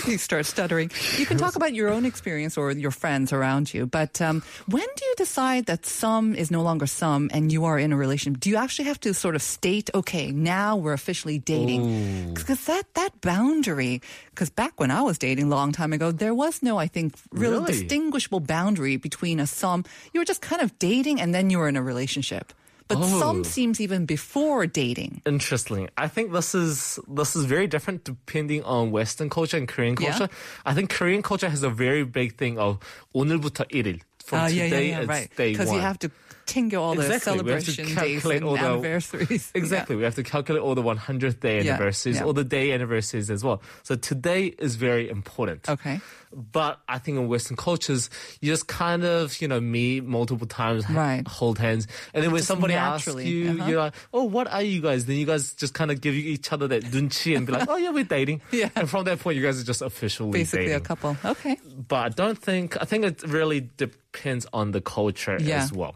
you 0.11 0.17
start 0.17 0.45
stuttering. 0.45 0.91
You 1.17 1.25
can 1.25 1.37
talk 1.37 1.55
about 1.55 1.73
your 1.73 1.89
own 1.89 2.05
experience 2.05 2.57
or 2.57 2.71
your 2.71 2.91
friends 2.91 3.31
around 3.31 3.73
you, 3.73 3.85
but 3.87 4.19
um, 4.21 4.43
when 4.67 4.83
do 4.97 5.05
you 5.05 5.15
decide 5.15 5.65
that 5.67 5.85
some 5.85 6.35
is 6.35 6.51
no 6.51 6.61
longer 6.61 6.85
some 6.87 7.29
and 7.33 7.51
you 7.51 7.63
are 7.65 7.79
in 7.79 7.93
a 7.93 7.97
relationship? 7.97 8.41
Do 8.41 8.49
you 8.49 8.57
actually 8.57 8.85
have 8.91 8.99
to 9.01 9.13
sort 9.13 9.35
of 9.35 9.41
state, 9.41 9.89
okay, 9.95 10.31
now 10.31 10.75
we're 10.75 10.93
officially 10.93 11.39
dating? 11.39 12.33
Because 12.33 12.65
that 12.65 12.83
that 12.95 13.21
boundary, 13.21 14.01
because 14.35 14.49
back 14.51 14.77
when 14.79 14.91
I 14.91 15.01
was 15.01 15.17
dating 15.17 15.45
a 15.47 15.55
long 15.55 15.71
time 15.71 15.93
ago, 15.93 16.11
there 16.11 16.35
was 16.35 16.61
no, 16.61 16.77
I 16.77 16.87
think, 16.87 17.15
real 17.31 17.51
Really? 17.63 17.71
distinguishable 17.71 18.41
boundary 18.41 18.97
between 18.97 19.39
a 19.39 19.47
some. 19.47 19.85
You 20.13 20.19
were 20.19 20.25
just 20.27 20.41
kind 20.41 20.61
of 20.61 20.77
dating 20.77 21.21
and 21.21 21.33
then 21.33 21.49
you 21.49 21.57
were 21.59 21.69
in 21.69 21.77
a 21.77 21.83
relationship 21.83 22.51
But 22.88 22.98
Oh. 23.02 23.18
some 23.18 23.42
seems 23.42 23.80
even 23.80 24.06
before 24.06 24.66
dating. 24.70 25.20
Interesting. 25.26 25.88
I 25.98 26.06
think 26.06 26.30
this 26.30 26.54
is 26.54 27.00
this 27.08 27.34
is 27.34 27.44
very 27.44 27.66
different 27.66 28.04
depending 28.06 28.62
on 28.62 28.92
Western 28.94 29.28
culture 29.28 29.56
and 29.58 29.66
Korean 29.66 29.96
Yeah. 29.98 30.14
culture. 30.14 30.28
I 30.64 30.72
think 30.72 30.90
Korean 30.90 31.22
culture 31.22 31.50
has 31.50 31.64
a 31.66 31.70
very 31.70 32.04
big 32.06 32.38
thing 32.38 32.58
of 32.62 32.78
오늘부터 33.14 33.66
1일. 33.74 34.00
from 34.26 34.40
Oh, 34.42 34.46
yeah, 34.46 34.64
today 34.66 34.90
yeah, 34.90 34.90
yeah, 34.90 35.00
it's 35.02 35.08
right. 35.08 35.30
day 35.36 35.52
Because 35.52 35.70
you 35.70 35.78
one. 35.78 35.82
have 35.86 35.98
to 36.02 36.10
tingle 36.45 36.83
all 36.83 36.95
the 36.95 37.01
Exactly. 37.01 37.41
We 37.41 37.51
have 37.51 37.63
to 37.63 37.71
celebration 37.71 37.85
days 37.85 37.95
calculate 38.21 38.37
and 38.37 38.45
all 38.45 38.55
the- 38.55 38.61
anniversaries. 38.61 39.51
Exactly. 39.55 39.95
We 39.95 40.03
have 40.03 40.15
to 40.15 40.23
calculate 40.23 40.61
all 40.63 40.75
the 40.75 40.83
100th 40.83 41.39
day 41.39 41.59
anniversaries, 41.59 42.17
yeah. 42.17 42.23
all 42.23 42.33
the 42.33 42.43
day 42.43 42.71
anniversaries 42.73 43.29
as 43.29 43.43
well. 43.43 43.61
So 43.83 43.95
today 43.95 44.47
is 44.57 44.75
very 44.75 45.09
important. 45.09 45.67
Okay. 45.69 45.99
But 46.33 46.79
I 46.87 46.97
think 46.97 47.17
in 47.17 47.27
Western 47.27 47.57
cultures, 47.57 48.09
you 48.39 48.49
just 48.49 48.67
kind 48.67 49.03
of, 49.03 49.41
you 49.41 49.49
know, 49.49 49.59
meet 49.59 50.05
multiple 50.05 50.47
times, 50.47 50.89
Right. 50.89 51.27
hold 51.27 51.59
hands. 51.59 51.87
And 52.13 52.23
then 52.23 52.31
when 52.31 52.39
Just 52.39 52.47
somebody 52.47 52.73
asks 52.73 53.13
you, 53.15 53.49
uh-huh. 53.51 53.69
you're 53.69 53.79
like, 53.79 53.93
oh, 54.13 54.23
what 54.23 54.47
are 54.49 54.61
you 54.63 54.81
guys? 54.81 55.05
Then 55.07 55.17
you 55.17 55.25
guys 55.25 55.53
just 55.55 55.73
kind 55.73 55.91
of 55.91 55.99
give 55.99 56.15
each 56.15 56.53
other 56.53 56.69
that 56.69 56.83
nunchi 56.85 57.35
and 57.35 57.45
be 57.45 57.51
like, 57.51 57.67
oh, 57.69 57.75
yeah, 57.75 57.89
we're 57.91 58.05
dating. 58.05 58.39
Yeah. 58.51 58.69
And 58.75 58.89
from 58.89 59.03
that 59.05 59.19
point, 59.19 59.35
you 59.35 59.43
guys 59.43 59.59
are 59.59 59.65
just 59.65 59.81
officially 59.81 60.31
Basically 60.31 60.67
dating. 60.67 60.77
a 60.77 60.79
couple. 60.81 61.17
Okay. 61.25 61.57
But 61.89 61.97
I 62.05 62.09
don't 62.09 62.37
think, 62.37 62.81
I 62.81 62.85
think 62.85 63.03
it 63.03 63.23
really 63.23 63.69
depends 63.75 64.47
on 64.53 64.71
the 64.71 64.79
culture 64.79 65.37
Yeah. 65.39 65.61
as 65.63 65.73
well. 65.73 65.95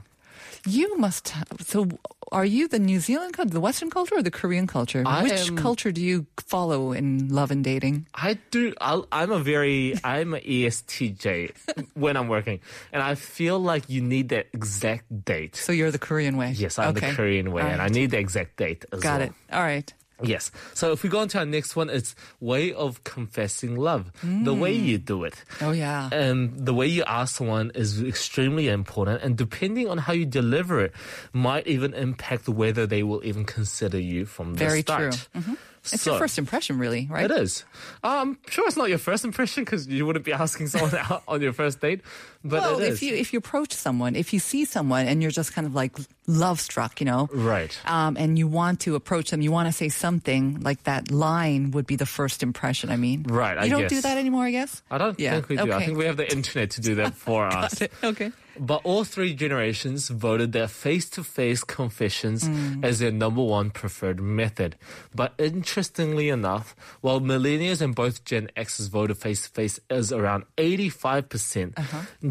You 0.67 0.97
must. 0.97 1.29
Have, 1.29 1.47
so, 1.61 1.87
are 2.31 2.43
you 2.45 2.67
the 2.67 2.79
New 2.79 2.99
Zealand 2.99 3.33
culture, 3.33 3.51
the 3.51 3.59
Western 3.59 3.89
culture, 3.91 4.15
or 4.15 4.23
the 4.23 4.31
Korean 4.31 4.65
culture? 4.67 5.03
I 5.05 5.23
Which 5.23 5.47
am- 5.49 5.57
culture 5.57 5.91
do 5.91 6.01
you 6.01 6.25
follow 6.37 6.91
in 6.91 7.29
love 7.29 7.51
and 7.51 7.63
dating? 7.63 8.07
I 8.15 8.39
do. 8.49 8.73
I'll, 8.81 9.07
I'm 9.11 9.31
a 9.31 9.39
very. 9.39 9.93
I'm 10.03 10.33
an 10.33 10.41
ESTJ 10.41 11.51
when 11.93 12.17
I'm 12.17 12.27
working, 12.27 12.61
and 12.91 13.03
I 13.03 13.15
feel 13.15 13.59
like 13.59 13.89
you 13.89 14.01
need 14.01 14.29
that 14.29 14.47
exact 14.53 15.05
date. 15.25 15.55
So 15.55 15.71
you're 15.71 15.91
the 15.91 15.99
Korean 15.99 16.35
way. 16.37 16.51
yes, 16.51 16.79
I'm 16.79 16.89
okay. 16.97 17.09
the 17.09 17.15
Korean 17.15 17.51
way, 17.51 17.61
All 17.61 17.69
and 17.69 17.81
I 17.81 17.87
need 17.89 18.11
the 18.11 18.17
exact 18.19 18.57
date 18.57 18.85
as 18.91 19.01
Got 19.01 19.19
well. 19.19 19.29
it. 19.29 19.33
All 19.53 19.61
right. 19.63 19.93
Yes. 20.23 20.49
So 20.73 20.91
if 20.93 21.03
we 21.03 21.09
go 21.09 21.19
on 21.19 21.27
to 21.29 21.39
our 21.39 21.45
next 21.45 21.75
one, 21.75 21.89
it's 21.89 22.15
way 22.39 22.71
of 22.73 23.03
confessing 23.03 23.75
love. 23.75 24.11
The 24.23 24.53
way 24.53 24.73
you 24.73 24.97
do 24.97 25.23
it. 25.25 25.35
Oh 25.61 25.71
yeah. 25.71 26.09
And 26.11 26.65
the 26.65 26.73
way 26.73 26.87
you 26.87 27.03
ask 27.05 27.35
someone 27.35 27.71
is 27.75 28.01
extremely 28.01 28.69
important, 28.69 29.23
and 29.23 29.35
depending 29.37 29.89
on 29.89 29.97
how 29.97 30.13
you 30.13 30.25
deliver 30.25 30.79
it, 30.81 30.93
might 31.33 31.67
even 31.67 31.93
impact 31.93 32.47
whether 32.47 32.87
they 32.87 33.03
will 33.03 33.21
even 33.25 33.43
consider 33.45 33.99
you 33.99 34.25
from 34.25 34.53
the 34.53 34.59
Very 34.59 34.81
start. 34.81 35.27
true. 35.33 35.41
Mhm. 35.41 35.57
It's 35.83 36.01
So- 36.01 36.11
your 36.11 36.19
first 36.19 36.39
impression, 36.39 36.79
really, 36.79 37.07
right? 37.11 37.29
It 37.29 37.31
is. 37.37 37.63
I'm 38.03 38.39
sure 38.49 38.65
it's 38.67 38.75
not 38.77 38.89
your 38.89 38.97
first 38.97 39.23
impression 39.23 39.63
because 39.65 39.85
you 39.85 40.05
wouldn't 40.07 40.25
be 40.25 40.33
asking 40.33 40.67
someone 40.67 40.95
out 41.11 41.21
on 41.27 41.41
your 41.41 41.53
first 41.53 41.79
date, 41.79 42.01
but 42.45 42.61
well, 42.61 42.79
it 42.79 42.93
if 42.93 43.01
you 43.01 43.13
if 43.15 43.33
you 43.33 43.39
approach 43.39 43.73
someone, 43.73 44.15
if 44.15 44.31
you 44.33 44.39
see 44.39 44.63
someone 44.65 45.07
and 45.09 45.21
you're 45.21 45.31
just 45.41 45.53
kind 45.53 45.65
of 45.67 45.73
like 45.75 45.97
love 46.27 46.59
struck, 46.59 47.01
you 47.01 47.05
know, 47.05 47.27
Right. 47.33 47.73
um, 47.85 48.15
and 48.17 48.37
you 48.39 48.47
want 48.47 48.79
to 48.81 48.95
approach 48.95 49.29
them, 49.31 49.41
you 49.41 49.51
want 49.51 49.67
to 49.67 49.73
say 49.73 49.89
something 49.89 50.61
like 50.61 50.83
that 50.83 51.11
line 51.11 51.71
would 51.71 51.85
be 51.85 51.95
the 51.97 52.05
first 52.07 52.41
impression. 52.41 52.89
I 52.89 52.97
mean, 52.97 53.23
Right, 53.29 53.57
You 53.57 53.63
I 53.65 53.69
don't 53.69 53.89
do 53.89 54.01
that 54.01 54.17
anymore, 54.17 54.45
I 54.45 54.51
guess. 54.51 54.81
I 54.89 54.97
don't 54.97 55.19
Yeah, 55.19 55.33
think 55.33 55.49
we 55.49 55.55
do. 55.57 55.71
I 55.73 55.85
think 55.85 55.97
we 55.97 56.05
have 56.05 56.17
the 56.17 56.31
internet 56.31 56.71
to 56.71 56.81
do 56.81 56.95
that 56.95 57.13
for 57.25 57.45
us. 57.45 57.81
okay. 58.03 58.31
But 58.57 58.81
all 58.85 59.03
three 59.03 59.35
generations 59.35 60.07
voted 60.07 60.53
their 60.53 60.69
face-to-face 60.69 61.65
confessions 61.65 62.47
as 62.81 62.99
their 62.99 63.11
number 63.11 63.43
one 63.43 63.69
preferred 63.69 64.21
method. 64.21 64.77
But 65.13 65.33
interestingly 65.37 66.29
enough, 66.29 66.73
while 67.01 67.19
millennials 67.19 67.81
and 67.81 67.93
both 67.93 68.23
Gen 68.23 68.49
X's 68.55 68.87
voted 68.87 69.17
face-to-face 69.17 69.81
as 69.89 70.13
around 70.13 70.45
85%, 70.57 71.27
percent 71.29 71.75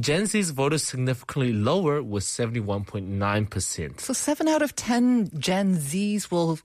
Gen 0.05 0.27
Z's 0.27 0.51
voted 0.51 0.83
significantly 0.83 1.53
lower 1.55 2.03
with 2.03 2.25
71.9%. 2.25 4.01
So 4.01 4.13
seven 4.13 4.49
out 4.49 4.61
of 4.61 4.77
ten 4.77 5.31
Gen 5.39 5.77
Zs 5.77 6.31
will 6.31 6.59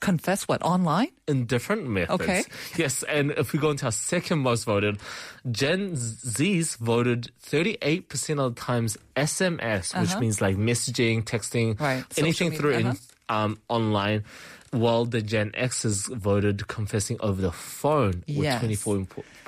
confess 0.00 0.48
what 0.48 0.60
online. 0.62 1.08
in 1.28 1.46
different 1.46 1.86
methods. 1.86 2.20
Okay. 2.20 2.42
Yes, 2.76 3.04
and 3.04 3.30
if 3.32 3.52
we 3.52 3.60
go 3.60 3.70
into 3.70 3.84
our 3.86 3.92
second 3.92 4.40
most 4.40 4.64
voted, 4.64 4.98
Gen 5.50 5.94
Z's 5.94 6.74
voted 6.74 7.30
38% 7.46 8.44
of 8.44 8.54
the 8.56 8.60
times 8.60 8.98
SMS, 9.14 9.98
which 10.00 10.16
means 10.18 10.40
like 10.40 10.56
messaging, 10.56 11.22
texting, 11.22 11.72
Uh-huh. 11.80 11.84
Right, 11.84 12.04
social 12.12 12.24
anything 12.24 12.48
media, 12.50 12.58
through 12.60 12.72
in, 12.72 12.86
uh-huh. 12.88 13.34
um, 13.34 13.58
online. 13.68 14.24
While 14.70 15.06
the 15.06 15.22
Gen 15.22 15.50
X's 15.54 16.06
voted 16.06 16.66
confessing 16.68 17.16
over 17.20 17.40
the 17.40 17.52
phone 17.52 18.22
with 18.28 18.44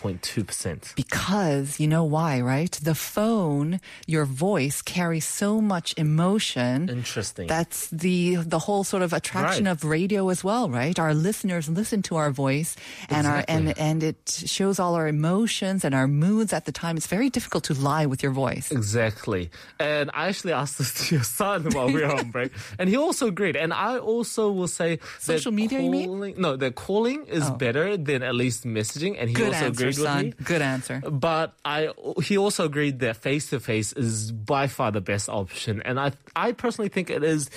24.2%. 0.01 0.95
Because 0.95 1.79
you 1.79 1.87
know 1.87 2.05
why, 2.05 2.41
right? 2.41 2.71
The 2.83 2.95
phone, 2.95 3.81
your 4.07 4.25
voice 4.25 4.81
carries 4.83 5.27
so 5.27 5.61
much 5.61 5.95
emotion. 5.97 6.89
Interesting. 6.89 7.47
That's 7.49 7.89
the 7.89 8.37
the 8.37 8.59
whole 8.59 8.85
sort 8.85 9.03
of 9.03 9.13
attraction 9.13 9.65
Right. 9.67 9.73
of 9.73 9.85
radio 9.85 10.29
as 10.31 10.43
well, 10.43 10.71
right? 10.71 10.99
Our 10.99 11.13
listeners 11.15 11.69
listen 11.69 12.03
to 12.09 12.17
our 12.17 12.31
voice 12.31 12.77
and 13.09 13.27
our 13.27 13.45
and 13.49 13.77
and 13.79 14.03
it 14.03 14.43
shows 14.47 14.79
all 14.79 14.95
our 14.95 15.07
emotions 15.09 15.85
and 15.85 15.95
our 15.95 16.07
moods 16.09 16.53
at 16.53 16.65
the 16.65 16.73
time. 16.73 16.97
It's 16.97 17.07
very 17.07 17.29
difficult 17.31 17.65
to 17.65 17.75
lie 17.75 18.07
with 18.07 18.23
your 18.23 18.33
voice. 18.33 18.71
Exactly. 18.73 19.51
And 19.79 20.11
I 20.15 20.29
actually 20.29 20.53
asked 20.55 20.79
this 20.79 20.95
to 21.09 21.15
your 21.17 21.25
son 21.25 21.69
while 21.73 21.87
we 21.93 22.01
were 22.03 22.13
on 22.15 22.31
break, 22.31 22.53
and 22.79 22.89
he 22.89 22.97
also 22.97 23.27
agreed. 23.29 23.57
And 23.57 23.73
I 23.73 23.99
also 23.99 24.51
will 24.51 24.69
say 24.69 24.99
Social 25.19 25.53
media, 25.53 25.81
you 25.81 25.91
mean? 25.91 26.35
No, 26.39 26.57
the 26.57 26.71
calling 26.71 27.27
is 27.27 27.43
Oh. 27.45 27.55
better 27.55 27.97
than 27.97 28.23
at 28.23 28.35
least 28.35 28.65
messaging, 28.65 29.17
and 29.19 29.29
he 29.29 29.35
Good 29.35 29.49
also 29.55 29.67
answer, 29.67 29.83
agreed 29.83 29.99
with 29.99 30.07
son. 30.07 30.25
me. 30.27 30.35
Good 30.45 30.63
answer. 30.63 31.01
But 31.01 31.55
I, 31.65 31.91
he 32.23 32.39
also 32.39 32.65
agreed 32.65 33.01
that 33.01 33.17
face 33.17 33.51
to 33.51 33.61
face 33.61 33.93
is 33.93 34.31
by 34.33 34.67
far 34.69 34.91
the 34.93 35.01
best 35.01 35.29
option, 35.29 35.83
and 35.85 35.99
I, 35.99 36.13
I 36.37 36.53
personally 36.53 36.89
think 36.89 37.11
it 37.11 37.25
is. 37.25 37.51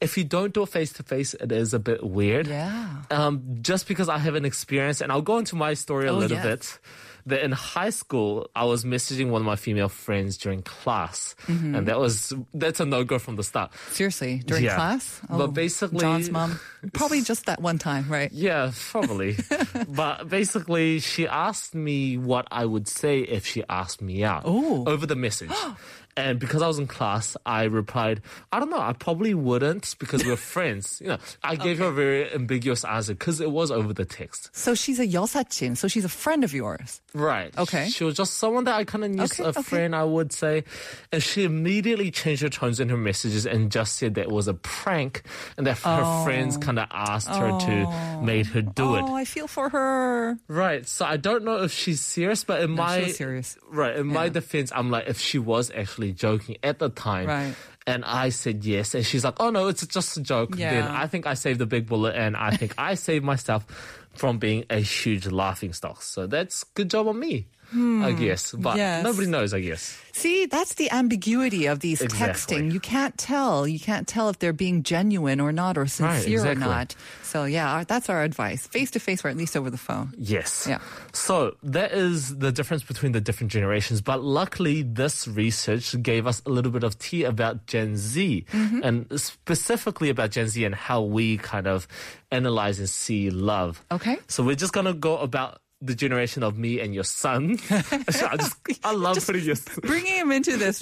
If 0.00 0.18
you 0.18 0.24
don't 0.24 0.52
do 0.52 0.64
it 0.64 0.68
face 0.68 0.92
to 0.94 1.02
face, 1.02 1.34
it 1.34 1.50
is 1.52 1.72
a 1.72 1.78
bit 1.78 2.02
weird. 2.04 2.46
Yeah. 2.48 3.02
Um, 3.10 3.58
just 3.62 3.86
because 3.88 4.08
I 4.08 4.18
have 4.18 4.34
an 4.34 4.44
experience, 4.44 5.00
and 5.00 5.10
I'll 5.10 5.22
go 5.22 5.38
into 5.38 5.56
my 5.56 5.74
story 5.74 6.08
a 6.08 6.12
Oh, 6.12 6.18
little 6.18 6.36
yes. 6.36 6.44
bit. 6.46 6.78
That 7.26 7.42
in 7.42 7.52
high 7.52 7.88
school, 7.90 8.50
I 8.54 8.64
was 8.64 8.84
messaging 8.84 9.30
one 9.30 9.40
of 9.40 9.46
my 9.46 9.56
female 9.56 9.88
friends 9.88 10.36
during 10.36 10.60
class, 10.62 11.34
Mm-hmm. 11.46 11.74
and 11.74 11.88
that 11.88 11.98
was 11.98 12.34
that's 12.52 12.80
a 12.80 12.84
no 12.84 13.02
go 13.04 13.18
from 13.18 13.36
the 13.36 13.42
start. 13.42 13.72
Seriously, 13.92 14.42
during 14.44 14.64
Yeah. 14.64 14.74
class? 14.76 15.20
Oh, 15.30 15.38
But 15.38 15.54
basically- 15.54 16.00
John's 16.00 16.30
mom, 16.30 16.60
probably 16.92 17.22
just 17.22 17.46
that 17.46 17.62
one 17.62 17.78
time, 17.78 18.08
right? 18.10 18.30
Yeah, 18.30 18.72
probably. 18.90 19.36
but 19.88 20.28
basically, 20.28 21.00
she 21.00 21.26
asked 21.26 21.74
me 21.74 22.18
what 22.18 22.46
I 22.50 22.66
would 22.66 22.88
say 22.88 23.20
if 23.20 23.46
she 23.46 23.64
asked 23.70 24.02
me 24.02 24.22
out 24.22 24.44
Ooh. 24.46 24.84
over 24.86 25.06
the 25.06 25.16
message. 25.16 25.50
And 26.16 26.38
because 26.38 26.62
I 26.62 26.68
was 26.68 26.78
in 26.78 26.86
class, 26.86 27.36
I 27.44 27.64
replied, 27.64 28.20
I 28.52 28.60
don't 28.60 28.70
know, 28.70 28.80
I 28.80 28.92
probably 28.92 29.34
wouldn't 29.34 29.96
because 29.98 30.24
we're 30.24 30.36
friends. 30.54 31.00
You 31.00 31.08
know, 31.08 31.18
I 31.42 31.56
gave 31.56 31.78
her 31.78 31.86
a 31.86 31.92
very 31.92 32.32
ambiguous 32.32 32.84
answer 32.84 33.14
because 33.14 33.40
it 33.40 33.50
was 33.50 33.70
over 33.70 33.92
the 33.92 34.04
text. 34.04 34.50
So 34.52 34.74
she's 34.74 35.00
a 35.00 35.06
yosachin, 35.06 35.76
so 35.76 35.88
she's 35.88 36.04
a 36.04 36.08
friend 36.08 36.44
of 36.44 36.54
yours. 36.54 37.00
Right. 37.14 37.56
Okay. 37.58 37.88
She 37.88 38.04
was 38.04 38.14
just 38.14 38.34
someone 38.34 38.64
that 38.64 38.74
I 38.76 38.84
kind 38.84 39.04
of 39.04 39.10
knew, 39.10 39.24
Okay, 39.24 39.42
a 39.42 39.48
okay. 39.48 39.62
friend, 39.62 39.96
I 39.96 40.04
would 40.04 40.32
say. 40.32 40.62
And 41.10 41.22
she 41.22 41.42
immediately 41.44 42.10
changed 42.10 42.42
her 42.42 42.48
tones 42.48 42.78
in 42.78 42.88
her 42.90 42.96
messages 42.96 43.44
and 43.46 43.72
just 43.72 43.96
said 43.96 44.14
that 44.14 44.22
it 44.22 44.30
was 44.30 44.46
a 44.46 44.54
prank 44.54 45.22
and 45.56 45.66
that 45.66 45.78
her 45.78 46.02
oh. 46.04 46.24
friends 46.24 46.56
kind 46.58 46.78
of 46.78 46.86
asked 46.92 47.28
her 47.28 47.58
to, 47.58 47.84
oh. 47.88 48.20
made 48.22 48.46
her 48.46 48.62
do 48.62 48.94
it. 48.96 49.02
Oh, 49.02 49.14
I 49.14 49.24
feel 49.24 49.48
for 49.48 49.68
her. 49.68 50.38
Right. 50.46 50.86
So 50.86 51.04
I 51.04 51.16
don't 51.16 51.44
know 51.44 51.62
if 51.62 51.72
she's 51.72 52.00
serious, 52.00 52.44
but 52.44 52.60
in 52.62 52.74
No, 52.76 52.82
my 52.82 53.06
serious. 53.08 53.58
right 53.68 53.96
in 53.96 54.06
my 54.06 54.28
defense, 54.28 54.70
I'm 54.74 54.90
like, 54.90 55.08
if 55.08 55.18
she 55.18 55.38
was 55.38 55.70
actually 55.74 56.03
joking 56.12 56.56
at 56.62 56.78
the 56.78 56.88
time, 56.88 57.26
Right. 57.26 57.54
And 57.86 58.02
I 58.02 58.30
said 58.30 58.64
yes, 58.64 58.94
and 58.94 59.04
she's 59.04 59.24
like, 59.24 59.34
"Oh 59.40 59.50
no, 59.50 59.68
it's 59.68 59.86
just 59.86 60.16
a 60.16 60.22
joke." 60.22 60.56
Yeah. 60.56 60.70
Then 60.72 60.84
I 60.90 61.06
think 61.06 61.26
I 61.26 61.34
saved 61.34 61.58
the 61.58 61.66
big 61.66 61.86
bullet, 61.86 62.14
and 62.16 62.34
I 62.34 62.56
think 62.56 62.74
I 62.78 62.94
saved 62.94 63.26
myself 63.26 63.66
from 64.14 64.38
being 64.38 64.64
a 64.70 64.78
huge 64.78 65.26
laughing 65.26 65.74
stock. 65.74 66.00
So 66.00 66.26
that's 66.26 66.64
good 66.64 66.88
job 66.88 67.08
on 67.08 67.18
me, 67.18 67.46
I 67.74 68.12
guess. 68.12 68.52
But 68.52 68.72
Hmm. 68.72 68.78
Yes. 68.78 69.04
nobody 69.04 69.26
knows, 69.26 69.52
I 69.54 69.60
guess. 69.60 69.98
See, 70.12 70.46
that's 70.46 70.74
the 70.74 70.90
ambiguity 70.92 71.66
of 71.66 71.80
these 71.80 72.00
Exactly. 72.00 72.56
texting. 72.58 72.72
You 72.72 72.78
can't 72.78 73.18
tell. 73.18 73.66
You 73.66 73.80
can't 73.80 74.06
tell 74.06 74.28
if 74.28 74.38
they're 74.38 74.52
being 74.52 74.84
genuine 74.84 75.40
or 75.40 75.50
not, 75.50 75.76
or 75.76 75.86
sincere 75.86 76.38
exactly. 76.38 76.62
or 76.64 76.68
not. 76.68 76.94
So 77.22 77.44
yeah, 77.44 77.66
our- 77.72 77.84
that's 77.84 78.08
our 78.08 78.22
advice: 78.22 78.66
face 78.68 78.92
to 78.92 79.00
face, 79.00 79.24
or 79.24 79.28
at 79.28 79.36
least 79.36 79.56
over 79.56 79.70
the 79.70 79.78
phone. 79.78 80.14
Yes. 80.16 80.66
Yeah. 80.68 80.78
So 81.12 81.56
that 81.64 81.90
is 81.92 82.38
the 82.38 82.52
difference 82.52 82.84
between 82.84 83.10
the 83.10 83.20
different 83.20 83.50
generations. 83.50 84.00
But 84.02 84.22
luckily, 84.22 84.82
this 84.82 85.26
research 85.26 86.00
gave 86.00 86.26
us 86.28 86.42
a 86.46 86.50
little 86.50 86.70
bit 86.70 86.84
of 86.84 86.96
tea 86.98 87.24
about 87.24 87.66
Gen 87.66 87.96
Z 87.96 88.44
Mm-hmm. 88.52 88.80
and 88.84 89.20
specifically 89.20 90.10
about 90.10 90.30
Gen 90.30 90.46
Z 90.48 90.64
and 90.64 90.74
how 90.74 91.02
we 91.02 91.38
kind 91.38 91.66
of 91.66 91.88
analyze 92.30 92.78
and 92.78 92.88
see 92.88 93.30
love. 93.30 93.82
Okay. 93.90 94.18
So 94.28 94.42
we're 94.44 94.54
just 94.54 94.72
going 94.72 94.86
to 94.86 94.94
go 94.94 95.18
about 95.18 95.58
the 95.84 95.94
generation 95.94 96.42
of 96.42 96.56
me 96.58 96.80
and 96.80 96.94
your 96.94 97.04
son. 97.04 97.58
I 97.70 98.36
just, 98.38 98.56
I 98.82 98.92
love 98.92 99.24
putting 99.24 99.44
your 99.44 99.56
Bringing 99.82 100.14
him 100.14 100.32
into 100.32 100.56
this. 100.56 100.78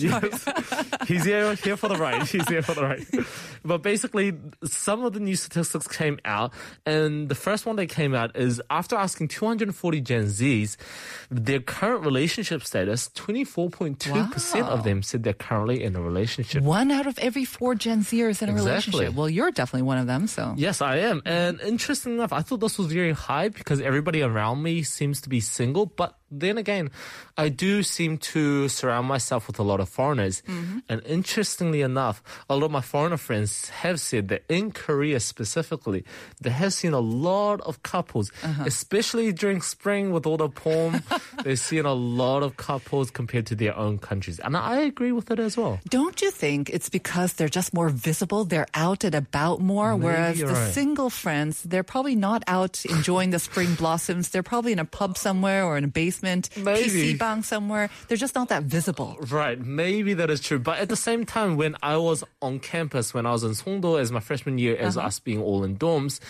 He's 1.06 1.24
here, 1.24 1.54
here 1.54 1.76
for 1.76 1.88
the 1.88 1.96
ride. 1.96 2.22
He's 2.28 2.46
here 2.48 2.62
for 2.62 2.74
the 2.74 2.82
ride. 2.82 3.06
But 3.64 3.82
basically, 3.82 4.32
some 4.64 5.04
of 5.04 5.12
the 5.12 5.20
new 5.20 5.36
statistics 5.36 5.86
came 5.88 6.18
out, 6.24 6.52
and 6.86 7.28
the 7.28 7.34
first 7.34 7.66
one 7.66 7.76
that 7.76 7.86
came 7.86 8.14
out 8.14 8.36
is 8.36 8.60
after 8.70 8.96
asking 8.96 9.28
240 9.28 10.00
Gen 10.00 10.24
Zs 10.26 10.76
their 11.30 11.60
current 11.60 12.04
relationship 12.04 12.64
status, 12.64 13.08
24.2% 13.14 14.62
of 14.68 14.84
them 14.84 15.02
said 15.02 15.22
they're 15.22 15.32
currently 15.32 15.82
in 15.82 15.96
a 15.96 16.00
relationship. 16.02 16.62
One 16.62 16.90
out 16.90 17.06
of 17.06 17.18
every 17.18 17.44
four 17.44 17.74
Gen 17.74 18.00
Zers 18.02 18.42
in 18.42 18.48
a 18.48 18.52
Exactly. 18.52 18.60
relationship. 18.70 19.14
Well, 19.14 19.28
you're 19.30 19.50
definitely 19.50 19.82
one 19.86 19.98
of 19.98 20.06
them. 20.06 20.26
So 20.26 20.54
Yes, 20.56 20.80
I 20.82 20.96
am. 20.98 21.22
And 21.24 21.60
interesting 21.60 22.14
enough, 22.14 22.32
I 22.32 22.40
thought 22.42 22.60
this 22.60 22.78
was 22.78 22.88
very 22.92 23.12
high 23.12 23.48
because 23.48 23.80
everybody 23.80 24.22
around 24.22 24.62
me 24.62 24.82
seems 24.92 25.20
to 25.22 25.28
be 25.28 25.40
single, 25.40 25.86
but 25.86 26.18
then 26.32 26.58
again, 26.58 26.90
I 27.36 27.48
do 27.48 27.82
seem 27.82 28.18
to 28.32 28.68
surround 28.68 29.06
myself 29.06 29.46
with 29.46 29.58
a 29.58 29.62
lot 29.62 29.80
of 29.80 29.88
foreigners. 29.88 30.42
Mm-hmm. 30.48 30.78
And 30.88 31.02
interestingly 31.04 31.82
enough, 31.82 32.22
a 32.48 32.56
lot 32.56 32.66
of 32.66 32.70
my 32.70 32.80
foreigner 32.80 33.18
friends 33.18 33.68
have 33.68 34.00
said 34.00 34.28
that 34.28 34.44
in 34.48 34.72
Korea 34.72 35.20
specifically, 35.20 36.04
they 36.40 36.50
have 36.50 36.72
seen 36.72 36.92
a 36.92 37.00
lot 37.00 37.60
of 37.62 37.82
couples, 37.82 38.32
uh-huh. 38.42 38.64
especially 38.66 39.32
during 39.32 39.60
spring 39.60 40.12
with 40.12 40.26
all 40.26 40.38
the 40.38 40.48
palm. 40.48 41.02
They've 41.44 41.58
seen 41.58 41.84
a 41.84 41.92
lot 41.92 42.42
of 42.42 42.56
couples 42.56 43.10
compared 43.10 43.46
to 43.46 43.54
their 43.54 43.76
own 43.76 43.98
countries. 43.98 44.40
And 44.40 44.56
I 44.56 44.80
agree 44.80 45.12
with 45.12 45.30
it 45.30 45.38
as 45.38 45.56
well. 45.56 45.80
Don't 45.88 46.20
you 46.22 46.30
think 46.30 46.70
it's 46.70 46.88
because 46.88 47.34
they're 47.34 47.48
just 47.48 47.74
more 47.74 47.90
visible? 47.90 48.44
They're 48.44 48.68
out 48.74 49.04
and 49.04 49.14
about 49.14 49.60
more, 49.60 49.96
Maybe 49.96 50.04
whereas 50.06 50.38
the 50.38 50.46
right. 50.46 50.72
single 50.72 51.10
friends, 51.10 51.62
they're 51.62 51.82
probably 51.82 52.16
not 52.16 52.42
out 52.46 52.84
enjoying 52.86 53.30
the 53.30 53.38
spring 53.38 53.74
blossoms. 53.74 54.30
They're 54.30 54.42
probably 54.42 54.72
in 54.72 54.78
a 54.78 54.84
pub 54.84 55.18
somewhere 55.18 55.64
or 55.64 55.76
in 55.76 55.84
a 55.84 55.88
basement, 55.88 56.21
Maybe. 56.56 57.14
PC 57.14 57.18
bang 57.18 57.42
somewhere. 57.42 57.90
They're 58.08 58.16
just 58.16 58.34
not 58.34 58.48
that 58.48 58.64
visible. 58.64 59.16
Right, 59.30 59.58
maybe 59.60 60.14
that 60.14 60.30
is 60.30 60.40
true. 60.40 60.58
But 60.58 60.78
at 60.78 60.88
the 60.88 60.96
same 60.96 61.26
time, 61.26 61.56
when 61.56 61.76
I 61.82 61.96
was 61.96 62.24
on 62.40 62.60
campus, 62.60 63.12
when 63.12 63.26
I 63.26 63.32
was 63.32 63.44
in 63.44 63.52
Songdo 63.52 64.00
as 64.00 64.12
my 64.12 64.20
freshman 64.20 64.58
year, 64.58 64.76
as 64.76 64.96
uh-huh. 64.96 65.08
us 65.08 65.20
being 65.20 65.40
all 65.40 65.64
in 65.64 65.76
dorms, 65.76 66.20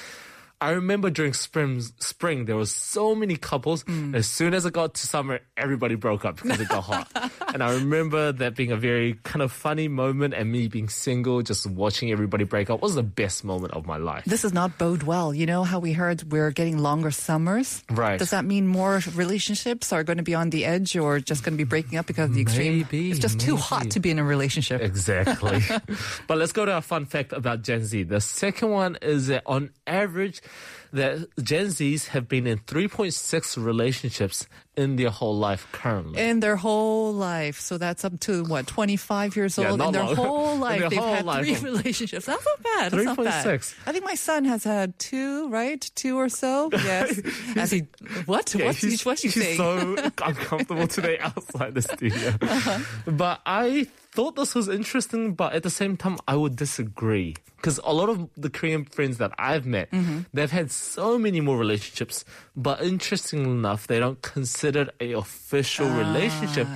I 0.63 0.71
remember 0.71 1.11
during 1.11 1.33
spring, 1.33 1.81
spring 1.99 2.45
there 2.45 2.55
was 2.55 2.71
so 2.71 3.17
many 3.17 3.37
couples. 3.37 3.83
Mm. 3.83 4.15
As 4.15 4.29
soon 4.29 4.55
as 4.55 4.65
it 4.65 4.73
got 4.73 4.95
to 4.95 5.07
summer, 5.09 5.41
everybody 5.57 5.97
broke 5.97 6.25
up 6.25 6.41
because 6.41 6.61
it 6.61 6.69
got 6.69 6.85
hot. 6.85 7.11
and 7.53 7.65
I 7.65 7.75
remember 7.75 8.31
that 8.31 8.55
being 8.55 8.71
a 8.71 8.77
very 8.77 9.15
kind 9.25 9.43
of 9.43 9.51
funny 9.51 9.89
moment, 9.89 10.35
and 10.35 10.53
me 10.53 10.69
being 10.69 10.89
single, 10.89 11.43
just 11.43 11.67
watching 11.67 12.13
everybody 12.13 12.45
break 12.45 12.71
up 12.71 12.81
was 12.81 12.95
the 12.95 13.03
best 13.03 13.43
moment 13.43 13.73
of 13.73 13.87
my 13.87 13.97
life. 13.97 14.25
This 14.25 14.43
does 14.43 14.53
not 14.53 14.79
bode 14.79 15.03
well. 15.03 15.35
You 15.35 15.47
know 15.47 15.65
how 15.65 15.81
we 15.81 15.93
heard 15.93 16.31
we're 16.31 16.53
getting 16.53 16.79
longer 16.79 17.11
summers? 17.11 17.83
Right. 17.91 18.21
Does 18.21 18.31
that 18.31 18.45
mean 18.45 18.69
more 18.69 19.01
relationships 19.17 19.93
are 19.93 20.05
going 20.05 20.19
to 20.19 20.23
be 20.23 20.37
on 20.37 20.51
the 20.51 20.65
edge 20.65 20.97
or 20.97 21.19
just 21.19 21.43
going 21.43 21.55
to 21.55 21.59
be 21.59 21.69
breaking 21.69 21.99
up 21.99 22.07
because 22.07 22.31
of 22.31 22.37
the 22.37 22.41
extreme? 22.41 22.77
Maybe, 22.77 23.11
it's 23.11 23.19
just 23.19 23.41
too 23.41 23.57
hot 23.57 23.91
to 23.91 24.01
be 24.01 24.11
in 24.11 24.21
a 24.21 24.25
relationship. 24.25 24.81
Exactly. 24.81 25.61
but 26.29 26.39
let's 26.39 26.53
go 26.53 26.65
to 26.65 26.73
our 26.73 26.83
fun 26.83 27.07
fact 27.07 27.33
about 27.33 27.63
Gen 27.63 27.85
Z. 27.85 28.05
The 28.05 28.21
second 28.21 28.71
one 28.71 28.97
is 29.03 29.27
that 29.27 29.43
on 29.45 29.71
average, 29.89 30.41
that 30.93 31.27
Gen 31.43 31.67
Zs 31.67 32.09
have 32.09 32.29
been 32.29 32.47
in 32.47 32.59
3.6 32.59 33.63
relationships 33.65 34.47
in 34.77 34.97
their 34.97 35.09
whole 35.11 35.37
life 35.37 35.67
currently. 35.73 36.21
in 36.21 36.41
their 36.41 36.57
whole 36.57 37.13
life. 37.13 37.61
So 37.61 37.79
that's 37.79 38.05
up 38.05 38.19
to 38.21 38.45
what, 38.45 38.67
25 38.67 39.37
years 39.37 39.57
Yeah, 39.59 39.71
old? 39.71 39.81
in 39.83 39.93
their 39.93 40.05
long. 40.05 40.17
whole 40.23 40.57
life, 40.59 40.81
their 40.81 40.91
they've 40.91 40.99
whole 40.99 41.15
had 41.15 41.25
life. 41.25 41.45
three 41.47 41.71
relationships. 41.71 42.27
That's 42.27 42.45
not 42.45 42.63
bad. 42.63 42.93
That's 42.93 43.05
not 43.05 43.17
bad. 43.17 43.45
3.6. 43.47 43.75
I 43.87 43.93
think 43.93 44.05
my 44.05 44.15
son 44.15 44.45
has 44.45 44.65
had 44.65 44.99
two, 44.99 45.49
right? 45.49 45.81
Two 45.95 46.17
or 46.19 46.29
so. 46.29 46.71
Yes. 46.83 47.21
As 47.57 47.71
he, 47.71 47.81
what? 48.27 48.55
Yeah, 48.55 48.67
what's 48.67 48.81
he, 48.81 48.91
he's, 48.91 49.05
what's 49.05 49.23
he 49.23 49.29
he's 49.29 49.43
saying? 49.43 49.57
so 49.57 49.97
uncomfortable 50.25 50.87
today 50.89 51.19
outside 51.21 51.75
the 51.75 51.83
studio. 51.83 52.35
Uh-huh. 52.41 52.79
But 53.07 53.41
I 53.47 53.87
thought 54.13 54.37
this 54.37 54.55
was 54.55 54.69
interesting, 54.69 55.35
but 55.35 55.55
at 55.55 55.63
the 55.63 55.71
same 55.71 55.97
time, 55.97 56.19
I 56.29 56.37
would 56.37 56.57
disagree. 56.57 57.35
Because 57.57 57.81
a 57.83 57.93
lot 57.93 58.09
of 58.09 58.29
the 58.37 58.51
Korean 58.51 58.85
friends 58.85 59.19
that 59.19 59.33
I've 59.39 59.67
met, 59.67 59.89
they've 60.35 60.51
had 60.51 60.71
so 60.71 61.19
many 61.19 61.41
more 61.41 61.57
relationships, 61.57 62.25
but 62.57 62.83
interestingly 62.83 63.51
enough, 63.51 63.87
they 63.87 63.99
don't 63.99 64.21
consider 64.21 64.83
it 64.83 64.95
a 65.01 65.13
official 65.13 65.89
relationship. 65.89 66.67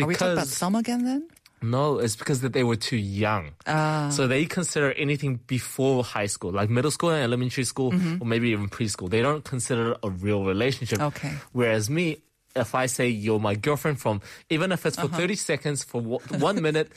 Are 0.00 0.06
we 0.06 0.14
talking 0.14 0.32
about 0.34 0.48
some 0.48 0.74
again 0.74 1.04
then? 1.04 1.28
no, 1.62 1.98
it's 1.98 2.16
because 2.16 2.40
that 2.40 2.52
they 2.52 2.64
were 2.64 2.76
too 2.76 2.96
young. 2.96 3.52
Ah. 3.66 4.10
So 4.10 4.26
they 4.26 4.44
consider 4.46 4.92
anything 4.92 5.40
before 5.46 6.02
high 6.04 6.26
school, 6.26 6.50
like 6.50 6.68
middle 6.70 6.90
school 6.90 7.10
and 7.10 7.22
elementary 7.22 7.64
school, 7.64 7.94
or 8.20 8.26
maybe 8.26 8.50
even 8.50 8.68
preschool. 8.68 9.08
They 9.08 9.22
don't 9.22 9.44
consider 9.44 9.92
it 9.92 9.98
a 10.02 10.10
real 10.10 10.44
relationship. 10.44 10.98
Mm-hmm. 10.98 11.26
Okay. 11.26 11.34
Whereas 11.52 11.88
me, 11.88 12.18
if 12.54 12.74
I 12.74 12.86
say 12.86 13.08
you're 13.08 13.40
my 13.40 13.54
girlfriend 13.54 14.00
from, 14.00 14.20
even 14.50 14.72
if 14.72 14.84
it's 14.86 14.98
Uh-huh. 14.98 15.08
for 15.08 15.16
30 15.16 15.34
seconds, 15.36 15.84
for 15.84 16.00
wo- 16.00 16.22
one 16.38 16.60
minute, 16.62 16.92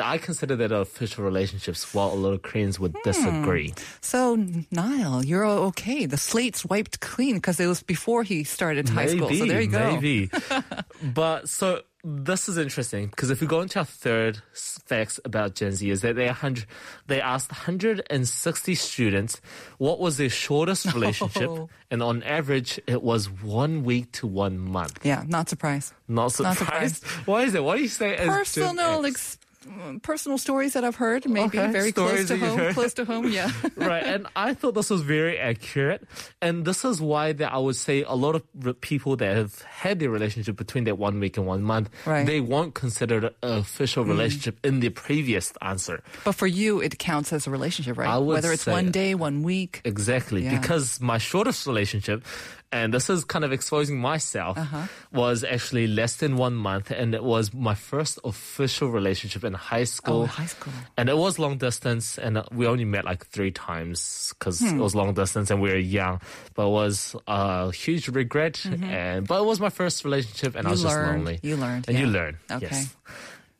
I 0.00 0.18
consider 0.18 0.56
that 0.56 0.72
official 0.72 1.22
relationships, 1.24 1.94
while 1.94 2.10
a 2.12 2.18
lot 2.18 2.32
of 2.32 2.42
Koreans 2.42 2.80
would 2.80 2.92
Hmm. 2.92 3.04
disagree. 3.04 3.72
So, 4.00 4.34
Niall, 4.72 5.24
you're 5.24 5.46
okay. 5.70 6.06
The 6.06 6.16
slate's 6.18 6.64
wiped 6.64 6.98
clean 7.00 7.36
because 7.36 7.60
it 7.60 7.68
was 7.68 7.82
before 7.84 8.24
he 8.24 8.42
started 8.42 8.88
high 8.88 9.06
school. 9.06 9.30
So 9.32 9.46
there 9.46 9.60
you 9.60 9.68
go. 9.70 9.92
Maybe. 9.94 10.28
but 11.02 11.48
so 11.48 11.82
this 12.08 12.48
is 12.48 12.56
interesting 12.56 13.08
because 13.08 13.30
if 13.30 13.40
we 13.40 13.48
go 13.48 13.60
into 13.62 13.80
our 13.80 13.84
third 13.84 14.38
facts 14.54 15.18
about 15.24 15.56
Gen 15.56 15.72
Z 15.72 15.90
is 15.90 16.02
that 16.02 16.14
they 16.14 16.26
100, 16.26 16.64
they 17.08 17.20
asked 17.20 17.50
160 17.50 18.74
students 18.76 19.40
what 19.78 19.98
was 19.98 20.16
their 20.16 20.28
shortest 20.30 20.86
relationship, 20.94 21.48
Oh. 21.50 21.68
and 21.90 22.02
on 22.04 22.22
average 22.22 22.80
it 22.86 23.02
was 23.02 23.28
one 23.28 23.82
week 23.82 24.12
to 24.12 24.26
one 24.28 24.56
month. 24.58 25.00
Yeah, 25.04 25.24
not 25.26 25.48
surprised. 25.48 25.92
Not 26.06 26.30
surprised. 26.30 26.60
Not 26.60 26.66
surprised. 26.68 27.04
Why 27.26 27.42
is 27.42 27.54
it? 27.56 27.64
Why 27.64 27.76
do 27.76 27.82
you 27.82 27.88
say 27.88 28.14
Personal, 28.16 29.04
X? 29.04 29.38
Personal 30.02 30.38
stories 30.38 30.72
that 30.74 30.84
I've 30.84 30.96
heard, 30.96 31.28
maybe 31.28 31.58
Okay, 31.58 31.70
very 31.72 31.92
close 31.92 32.26
to 32.28 32.36
home. 32.36 32.58
heard. 32.58 32.74
Close 32.74 32.94
to 32.94 33.04
home, 33.04 33.28
yeah. 33.30 33.50
right, 33.76 34.02
and 34.04 34.26
I 34.36 34.54
thought 34.54 34.74
this 34.74 34.90
was 34.90 35.02
very 35.02 35.38
accurate, 35.38 36.06
and 36.42 36.64
this 36.64 36.84
is 36.84 37.00
why 37.00 37.32
that 37.32 37.52
I 37.52 37.58
would 37.58 37.76
say 37.76 38.02
a 38.02 38.14
lot 38.14 38.34
of 38.34 38.80
people 38.80 39.16
that 39.16 39.36
have 39.36 39.60
had 39.62 39.98
their 39.98 40.10
relationship 40.10 40.56
between 40.56 40.84
that 40.84 40.98
one 40.98 41.20
week 41.20 41.36
and 41.36 41.46
one 41.46 41.62
month, 41.62 41.90
Right. 42.06 42.22
Mm. 42.24 42.26
they 42.26 42.40
won't 42.40 42.74
consider 42.74 43.26
an 43.42 43.58
official 43.58 44.04
relationship 44.04 44.58
in 44.64 44.80
their 44.80 44.90
previous 44.90 45.52
answer. 45.62 46.02
But 46.24 46.32
for 46.34 46.46
you, 46.46 46.80
it 46.80 46.98
counts 46.98 47.32
as 47.32 47.46
a 47.46 47.50
relationship, 47.50 47.96
right? 47.98 48.16
Whether 48.18 48.52
it's 48.52 48.66
one 48.66 48.90
day, 48.90 49.14
one 49.14 49.42
week. 49.42 49.80
Exactly, 49.84 50.44
Yeah. 50.44 50.58
because 50.58 51.00
my 51.00 51.18
shortest 51.18 51.66
relationship, 51.66 52.24
and 52.76 52.92
this 52.92 53.08
is 53.08 53.24
kind 53.24 53.44
of 53.44 53.52
exposing 53.52 53.96
myself, 53.98 54.56
Uh-huh. 54.58 54.86
was 55.12 55.44
actually 55.44 55.86
less 55.88 56.16
than 56.20 56.36
one 56.36 56.54
month, 56.54 56.90
and 56.90 57.14
it 57.14 57.24
was 57.24 57.52
my 57.54 57.74
first 57.74 58.18
official 58.24 58.88
relationship 58.92 59.42
in 59.44 59.54
high 59.54 59.84
school. 59.88 60.22
Oh, 60.22 60.26
high 60.26 60.46
school. 60.56 60.72
And 60.98 61.08
it 61.08 61.16
was 61.16 61.38
long 61.38 61.56
distance, 61.58 62.18
and 62.18 62.42
we 62.52 62.66
only 62.66 62.84
met 62.84 63.04
like 63.04 63.26
three 63.34 63.50
times 63.50 64.32
because 64.38 64.60
Hmm. 64.60 64.76
it 64.76 64.82
was 64.82 64.94
long 64.94 65.14
distance 65.14 65.50
and 65.50 65.58
we 65.64 65.70
were 65.70 65.78
young. 66.00 66.20
But 66.54 66.66
it 66.68 66.74
was 66.80 67.16
a 67.26 67.72
huge 67.72 68.08
regret, 68.12 68.60
and 68.66 69.26
but 69.26 69.40
it 69.42 69.46
was 69.46 69.58
my 69.60 69.70
first 69.70 70.04
relationship, 70.04 70.54
and 70.56 70.66
I 70.68 70.70
Mm-hmm. 70.70 70.82
You 70.82 70.84
was 70.84 70.92
just 70.92 70.96
lonely. 71.10 71.36
You 71.42 71.56
learned, 71.56 71.84
and 71.88 71.94
you 71.98 72.06
yeah. 72.06 72.12
learn. 72.18 72.34
Okay. 72.50 72.68
Yes. 72.70 72.94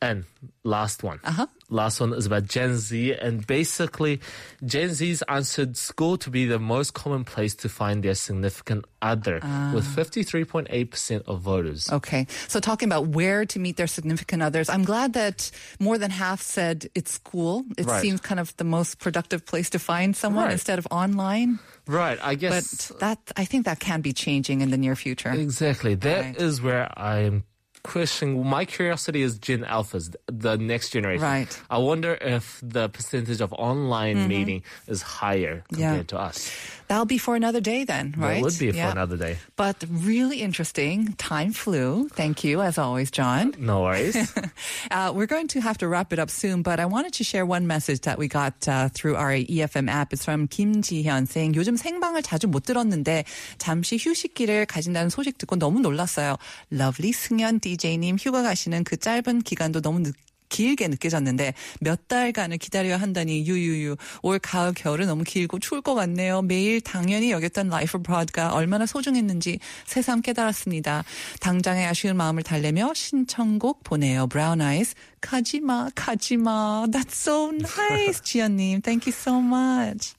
And 0.09 0.25
last 0.65 1.03
one. 1.03 1.19
Uh-huh. 1.25 1.47
Last 1.69 2.01
one 2.01 2.13
is 2.13 2.27
about 2.27 2.45
Gen 2.47 2.77
Z. 2.77 3.15
And 3.15 3.45
basically, 3.47 4.21
Gen 4.65 4.91
Zs 4.91 5.23
answered 5.29 5.77
school 5.77 6.17
to 6.19 6.31
be 6.31 6.47
the 6.47 6.59
most 6.61 6.95
common 6.95 7.25
place 7.25 7.55
to 7.57 7.69
find 7.69 8.03
their 8.05 8.15
significant 8.15 8.85
other, 9.03 9.41
Ah. 9.43 9.73
with 9.75 9.85
53.8% 9.85 11.23
of 11.27 11.41
voters. 11.41 11.91
Okay. 11.91 12.27
So 12.49 12.61
talking 12.61 12.89
about 12.89 13.09
where 13.09 13.45
to 13.47 13.59
meet 13.59 13.77
their 13.77 13.87
significant 13.89 14.43
others, 14.43 14.69
I'm 14.69 14.85
glad 14.85 15.13
that 15.15 15.51
more 15.81 15.99
than 15.99 16.11
half 16.11 16.41
said 16.41 16.87
it's 16.95 17.13
school. 17.13 17.65
It 17.77 17.87
Right. 17.87 18.01
seems 18.03 18.21
kind 18.21 18.39
of 18.41 18.57
the 18.57 18.65
most 18.65 18.99
productive 18.99 19.45
place 19.47 19.71
to 19.71 19.79
find 19.79 20.15
someone 20.17 20.45
Right. 20.45 20.53
instead 20.53 20.79
of 20.79 20.87
online. 20.91 21.59
Right, 21.89 22.19
I 22.23 22.35
guess. 22.37 22.89
But 22.89 23.01
that, 23.01 23.19
I 23.37 23.45
think 23.45 23.65
that 23.67 23.79
can 23.81 24.01
be 24.03 24.13
changing 24.13 24.61
in 24.61 24.71
the 24.71 24.77
near 24.79 24.95
future. 24.97 25.31
Exactly. 25.31 25.95
That 25.97 26.41
is 26.41 26.61
Right. 26.61 26.65
where 26.67 26.99
I'm 26.99 27.45
questioning. 27.86 28.46
My 28.46 28.64
curiosity 28.66 29.24
is 29.24 29.40
Gen 29.40 29.66
Alphas, 29.66 30.14
the 30.28 30.56
next 30.58 30.92
generation. 30.92 31.24
Right. 31.26 31.50
Mm-hmm. 31.50 31.74
I 31.74 31.78
wonder 31.80 32.14
if 32.22 32.60
the 32.62 32.90
percentage 32.90 33.42
of 33.42 33.52
online 33.54 34.28
meeting 34.28 34.62
is 34.88 35.02
higher 35.02 35.64
Yeah. 35.74 35.90
compared 35.98 36.08
to 36.10 36.20
us. 36.20 36.52
That'll 36.92 37.06
be 37.10 37.18
for 37.18 37.36
another 37.40 37.62
day 37.62 37.86
then, 37.86 38.14
right? 38.20 38.44
That 38.44 38.44
would 38.44 38.60
be 38.60 38.68
Yeah. 38.76 38.92
for 38.92 38.92
another 39.00 39.16
day. 39.18 39.38
But 39.56 39.82
really 39.90 40.44
interesting. 40.44 41.16
Time 41.18 41.54
flew. 41.56 42.10
Thank 42.14 42.44
you, 42.44 42.62
as 42.62 42.78
always, 42.78 43.10
John. 43.10 43.56
No 43.58 43.82
worries. 43.82 44.14
Uh, 44.92 45.12
we're 45.16 45.26
going 45.26 45.48
to 45.56 45.62
have 45.62 45.78
to 45.80 45.88
wrap 45.88 46.12
it 46.14 46.20
up 46.20 46.30
soon, 46.30 46.62
but 46.62 46.80
I 46.80 46.86
wanted 46.86 47.14
to 47.14 47.24
share 47.24 47.46
one 47.48 47.66
message 47.66 48.02
that 48.02 48.20
we 48.20 48.28
got 48.28 48.68
uh, 48.68 48.90
through 48.94 49.16
our 49.16 49.32
EFM 49.32 49.90
app. 49.90 50.12
It's 50.14 50.26
from 50.26 50.48
김지현 50.52 51.28
saying, 51.32 51.56
요즘 51.56 51.78
생방을 51.78 52.22
자주 52.22 52.46
못 52.48 52.66
들었는데 52.66 53.24
잠시 53.58 53.96
휴식기를 53.98 54.66
가진다는 54.68 55.10
소식 55.10 55.38
듣고 55.40 55.56
너무 55.56 55.80
놀랐어요. 55.80 56.36
러블리 56.72 57.14
승현 57.14 57.60
DJ 57.62 57.72
님 57.77 58.17
휴가 58.21 58.43
가시는 58.43 58.85
그 58.85 58.97
짧은 58.97 59.43
기간도 59.43 59.81
너무 59.81 60.03
늦 60.03 60.15
길게 60.49 60.89
느껴졌는데 60.89 61.55
몇 61.81 62.09
달간을 62.09 62.59
기다려야 62.59 62.99
한다니 62.99 63.47
유유유 63.47 63.97
올 64.23 64.39
가을 64.39 64.73
겨울은 64.75 65.07
너무 65.07 65.25
길고 65.25 65.59
추울 65.59 65.83
것 65.83 65.95
같네요. 65.95 66.43
매일 66.43 66.81
당연히 66.81 67.31
여겼던 67.33 67.69
라이프 67.69 68.01
브로드가 68.01 68.53
얼마나 68.55 68.87
소중했는지 68.87 69.59
새삼 69.87 70.23
깨달았습니다. 70.23 71.05
당장의 71.41 71.87
아쉬운 71.87 72.17
마음을 72.17 72.43
달래며 72.43 72.95
신청곡 72.95 73.83
보내요. 73.85 74.29
Brown 74.29 74.61
Eyes 74.61 74.95
가지마 75.21 75.91
가지마 75.95 76.87
That's 76.93 77.15
so 77.15 77.51
nice 77.51 78.21
지연님 78.25 78.83
Thank 78.83 79.07
you 79.07 79.13
so 79.13 79.41
much 79.41 80.15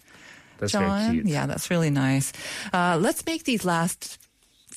That's 0.59 0.71
John. 0.73 1.23
Yeah 1.25 1.47
that's 1.47 1.69
really 1.69 1.91
nice 1.91 2.33
uh, 2.73 2.99
Let's 2.99 3.23
make 3.25 3.45
these 3.45 3.63
last 3.65 4.19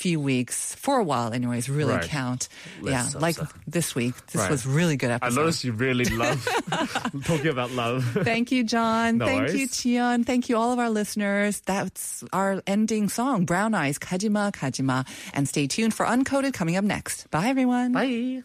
few 0.01 0.19
weeks, 0.19 0.75
for 0.77 0.99
a 0.99 1.05
while 1.05 1.33
anyways, 1.33 1.69
really 1.69 1.95
Right. 1.95 2.09
count. 2.09 2.49
Less 2.81 2.93
yeah, 2.93 3.03
so, 3.09 3.19
like 3.21 3.37
so. 3.37 3.47
this 3.67 3.95
week. 3.95 4.15
This 4.33 4.41
Right. 4.43 4.51
was 4.51 4.65
really 4.67 4.97
good 4.97 5.11
episode. 5.11 5.39
I 5.39 5.43
noticed 5.43 5.63
you 5.65 5.73
really 5.73 6.05
love 6.25 6.41
talking 7.25 7.49
about 7.49 7.71
love. 7.73 8.05
Thank 8.25 8.51
you, 8.51 8.65
John. 8.65 9.19
No 9.19 9.27
Thank 9.27 9.49
you, 9.53 9.67
worries. 9.69 9.77
Tian. 9.79 10.25
Thank 10.25 10.49
you, 10.49 10.57
all 10.57 10.73
of 10.73 10.79
our 10.79 10.91
listeners. 10.91 11.61
That's 11.67 12.25
our 12.33 12.63
ending 12.67 13.09
song, 13.09 13.45
Brown 13.45 13.75
Eyes, 13.75 13.99
Kajima, 13.99 14.53
Kajima. 14.53 15.07
And 15.35 15.49
stay 15.49 15.67
tuned 15.67 15.95
for 15.95 16.07
Uncoded 16.07 16.53
coming 16.55 16.77
up 16.77 16.85
next. 16.85 17.31
Bye, 17.31 17.49
everyone. 17.49 17.93
Bye. 17.93 18.43